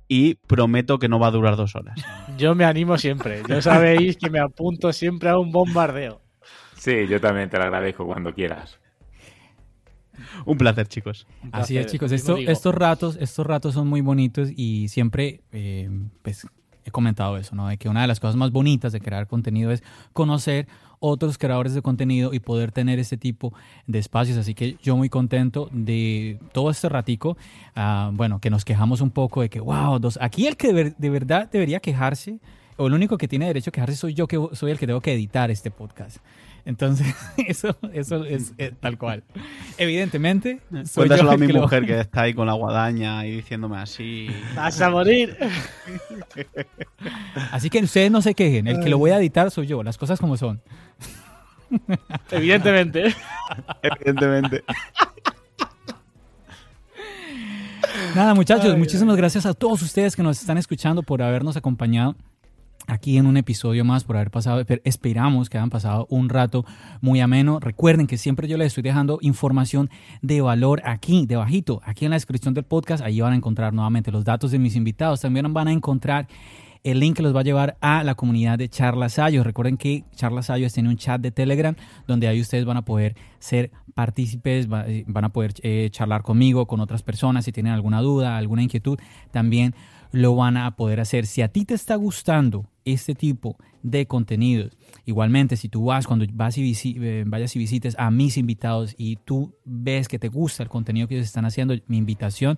[0.08, 2.00] y prometo que no va a durar dos horas.
[2.38, 3.42] Yo me animo siempre.
[3.48, 6.22] Ya sabéis que me apunto siempre a un bombardeo.
[6.76, 8.80] Sí, yo también te lo agradezco cuando quieras.
[10.46, 11.28] Un placer, chicos.
[11.44, 11.64] Un placer.
[11.64, 12.12] Así es, chicos.
[12.12, 15.90] Esto, estos ratos, estos ratos son muy bonitos y siempre, eh,
[16.22, 16.48] pues,
[16.86, 17.68] he comentado eso, ¿no?
[17.68, 19.84] De que una de las cosas más bonitas de crear contenido es
[20.14, 20.68] conocer
[21.00, 23.54] otros creadores de contenido y poder tener este tipo
[23.86, 24.38] de espacios.
[24.38, 27.38] Así que yo muy contento de todo este ratico.
[27.76, 30.18] Uh, bueno, que nos quejamos un poco de que, wow, dos.
[30.22, 32.40] Aquí el que de, ver, de, verdad debería quejarse,
[32.78, 35.02] o el único que tiene derecho a quejarse soy yo, que soy el que tengo
[35.02, 36.18] que editar este podcast.
[36.68, 37.08] Entonces,
[37.48, 39.24] eso, eso es, es tal cual.
[39.78, 41.88] Evidentemente, soy Cuéntaselo a mi que mujer lo...
[41.88, 44.28] que está ahí con la guadaña y diciéndome así.
[44.54, 45.38] ¡Vas a morir!
[47.52, 48.68] Así que ustedes no se quejen.
[48.68, 49.82] El que lo voy a editar soy yo.
[49.82, 50.62] Las cosas como son.
[52.32, 53.14] Evidentemente.
[53.82, 54.64] Evidentemente.
[58.16, 59.22] Nada, muchachos, ay, muchísimas ay.
[59.22, 62.16] gracias a todos ustedes que nos están escuchando por habernos acompañado
[62.88, 66.66] aquí en un episodio más por haber pasado, esperamos que hayan pasado un rato
[67.02, 67.60] muy ameno.
[67.60, 69.90] Recuerden que siempre yo les estoy dejando información
[70.22, 74.12] de valor aquí, debajito, aquí en la descripción del podcast, ahí van a encontrar nuevamente
[74.12, 76.28] los datos de mis invitados, también van a encontrar
[76.84, 79.46] el link que los va a llevar a la comunidad de Charlas Ayos.
[79.46, 81.76] Recuerden que Charlas Ayos tiene un chat de Telegram
[82.08, 86.68] donde ahí ustedes van a poder ser partícipes, eh, van a poder eh, charlar conmigo,
[86.68, 89.00] con otras personas, si tienen alguna duda, alguna inquietud,
[89.32, 89.74] también
[90.12, 91.26] lo van a poder hacer.
[91.26, 96.26] Si a ti te está gustando este tipo de contenidos, igualmente si tú vas, cuando
[96.34, 100.64] vas y eh, vayas y visites a mis invitados y tú ves que te gusta
[100.64, 102.58] el contenido que ellos están haciendo, mi invitación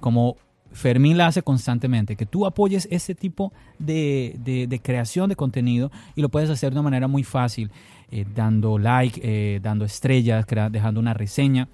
[0.00, 0.36] como
[0.72, 6.28] Fermín la hace constantemente, que tú apoyes este tipo de, creación de contenido y lo
[6.28, 7.70] puedes hacer de una manera muy fácil,
[8.10, 11.68] eh, dando like, eh, dando estrellas, dejando una reseña.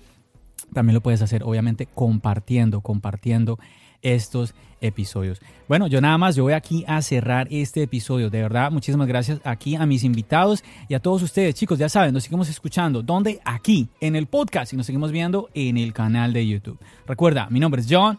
[0.73, 3.59] También lo puedes hacer, obviamente, compartiendo, compartiendo
[4.03, 5.41] estos episodios.
[5.69, 8.31] Bueno, yo nada más, yo voy aquí a cerrar este episodio.
[8.31, 11.55] De verdad, muchísimas gracias aquí a mis invitados y a todos ustedes.
[11.55, 13.03] Chicos, ya saben, nos seguimos escuchando.
[13.03, 13.41] ¿Dónde?
[13.45, 16.79] Aquí, en el podcast y nos seguimos viendo en el canal de YouTube.
[17.07, 18.19] Recuerda, mi nombre es John.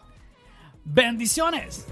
[0.88, 1.86] Bendiciones.